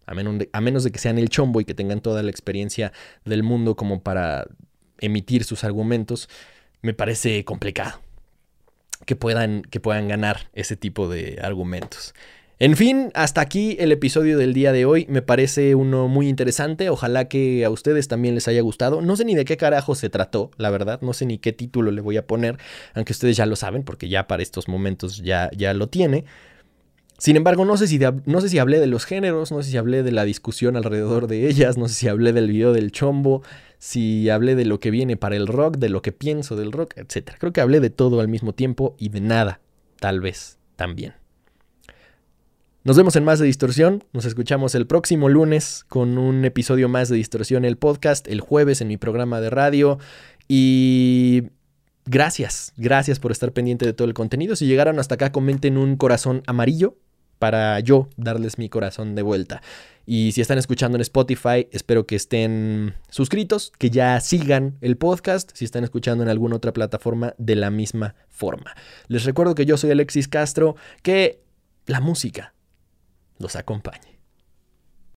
a 0.05 0.13
menos, 0.13 0.39
de, 0.39 0.49
a 0.53 0.61
menos 0.61 0.83
de 0.83 0.91
que 0.91 0.99
sean 0.99 1.17
el 1.17 1.29
chombo 1.29 1.61
y 1.61 1.65
que 1.65 1.73
tengan 1.73 2.01
toda 2.01 2.21
la 2.21 2.29
experiencia 2.29 2.91
del 3.25 3.43
mundo 3.43 3.75
como 3.75 4.03
para 4.03 4.45
emitir 4.99 5.43
sus 5.43 5.63
argumentos, 5.63 6.29
me 6.83 6.93
parece 6.93 7.43
complicado 7.43 7.99
que 9.07 9.15
puedan, 9.15 9.63
que 9.63 9.79
puedan 9.79 10.07
ganar 10.07 10.49
ese 10.53 10.75
tipo 10.75 11.09
de 11.09 11.39
argumentos. 11.41 12.13
En 12.59 12.77
fin, 12.77 13.11
hasta 13.13 13.41
aquí 13.41 13.75
el 13.79 13.91
episodio 13.91 14.37
del 14.37 14.53
día 14.53 14.71
de 14.71 14.85
hoy. 14.85 15.05
Me 15.09 15.21
parece 15.21 15.75
uno 15.75 16.07
muy 16.07 16.29
interesante. 16.29 16.89
Ojalá 16.89 17.27
que 17.27 17.65
a 17.65 17.69
ustedes 17.69 18.07
también 18.07 18.35
les 18.35 18.47
haya 18.47 18.61
gustado. 18.61 19.01
No 19.01 19.15
sé 19.15 19.25
ni 19.25 19.35
de 19.35 19.43
qué 19.43 19.57
carajo 19.57 19.95
se 19.95 20.09
trató, 20.09 20.51
la 20.57 20.69
verdad. 20.69 21.01
No 21.01 21.13
sé 21.13 21.25
ni 21.25 21.39
qué 21.39 21.51
título 21.51 21.91
le 21.91 21.99
voy 21.99 22.15
a 22.17 22.27
poner, 22.27 22.57
aunque 22.93 23.11
ustedes 23.11 23.35
ya 23.35 23.45
lo 23.45 23.55
saben, 23.55 23.83
porque 23.83 24.07
ya 24.07 24.27
para 24.27 24.43
estos 24.43 24.67
momentos 24.67 25.17
ya, 25.17 25.49
ya 25.55 25.73
lo 25.73 25.87
tiene. 25.87 26.25
Sin 27.23 27.37
embargo, 27.37 27.63
no 27.63 27.77
sé, 27.77 27.87
si 27.87 28.01
no 28.25 28.41
sé 28.41 28.49
si 28.49 28.59
hablé 28.59 28.81
de 28.81 28.87
los 28.87 29.05
géneros, 29.05 29.49
no 29.53 29.63
sé 29.63 29.71
si 29.71 29.77
hablé 29.77 30.03
de 30.03 30.11
la 30.11 30.25
discusión 30.25 30.75
alrededor 30.75 31.27
de 31.27 31.47
ellas, 31.47 31.77
no 31.77 31.87
sé 31.87 31.93
si 31.93 32.09
hablé 32.09 32.33
del 32.33 32.49
video 32.49 32.73
del 32.73 32.91
chombo, 32.91 33.43
si 33.77 34.29
hablé 34.29 34.55
de 34.55 34.65
lo 34.65 34.81
que 34.81 34.91
viene 34.91 35.15
para 35.15 35.37
el 35.37 35.47
rock, 35.47 35.77
de 35.77 35.87
lo 35.87 36.01
que 36.01 36.11
pienso 36.11 36.57
del 36.57 36.73
rock, 36.73 36.97
etc. 36.97 37.31
Creo 37.39 37.53
que 37.53 37.61
hablé 37.61 37.79
de 37.79 37.89
todo 37.89 38.19
al 38.19 38.27
mismo 38.27 38.51
tiempo 38.51 38.97
y 38.99 39.07
de 39.07 39.21
nada, 39.21 39.61
tal 40.01 40.19
vez, 40.19 40.57
también. 40.75 41.13
Nos 42.83 42.97
vemos 42.97 43.15
en 43.15 43.23
más 43.23 43.39
de 43.39 43.45
Distorsión. 43.45 44.03
Nos 44.11 44.25
escuchamos 44.25 44.75
el 44.75 44.85
próximo 44.85 45.29
lunes 45.29 45.85
con 45.87 46.17
un 46.17 46.43
episodio 46.43 46.89
más 46.89 47.07
de 47.07 47.15
Distorsión, 47.15 47.63
el 47.63 47.77
podcast, 47.77 48.27
el 48.27 48.41
jueves 48.41 48.81
en 48.81 48.89
mi 48.89 48.97
programa 48.97 49.39
de 49.39 49.49
radio. 49.49 49.97
Y 50.49 51.43
gracias, 52.05 52.73
gracias 52.75 53.19
por 53.19 53.31
estar 53.31 53.53
pendiente 53.53 53.85
de 53.85 53.93
todo 53.93 54.09
el 54.09 54.13
contenido. 54.13 54.57
Si 54.57 54.65
llegaron 54.65 54.99
hasta 54.99 55.15
acá, 55.15 55.31
comenten 55.31 55.77
un 55.77 55.95
corazón 55.95 56.43
amarillo 56.47 56.97
para 57.43 57.77
yo 57.81 58.07
darles 58.15 58.57
mi 58.57 58.69
corazón 58.69 59.15
de 59.15 59.21
vuelta. 59.21 59.61
Y 60.05 60.31
si 60.31 60.39
están 60.39 60.57
escuchando 60.57 60.95
en 60.95 61.01
Spotify, 61.01 61.67
espero 61.73 62.07
que 62.07 62.15
estén 62.15 62.93
suscritos, 63.09 63.73
que 63.77 63.89
ya 63.89 64.17
sigan 64.21 64.77
el 64.79 64.95
podcast, 64.95 65.51
si 65.53 65.65
están 65.65 65.83
escuchando 65.83 66.23
en 66.23 66.29
alguna 66.29 66.55
otra 66.55 66.71
plataforma 66.71 67.33
de 67.37 67.57
la 67.57 67.69
misma 67.69 68.15
forma. 68.29 68.73
Les 69.09 69.25
recuerdo 69.25 69.55
que 69.55 69.65
yo 69.65 69.75
soy 69.75 69.91
Alexis 69.91 70.29
Castro, 70.29 70.77
que 71.01 71.41
la 71.85 71.99
música 71.99 72.53
los 73.39 73.57
acompañe. 73.57 74.12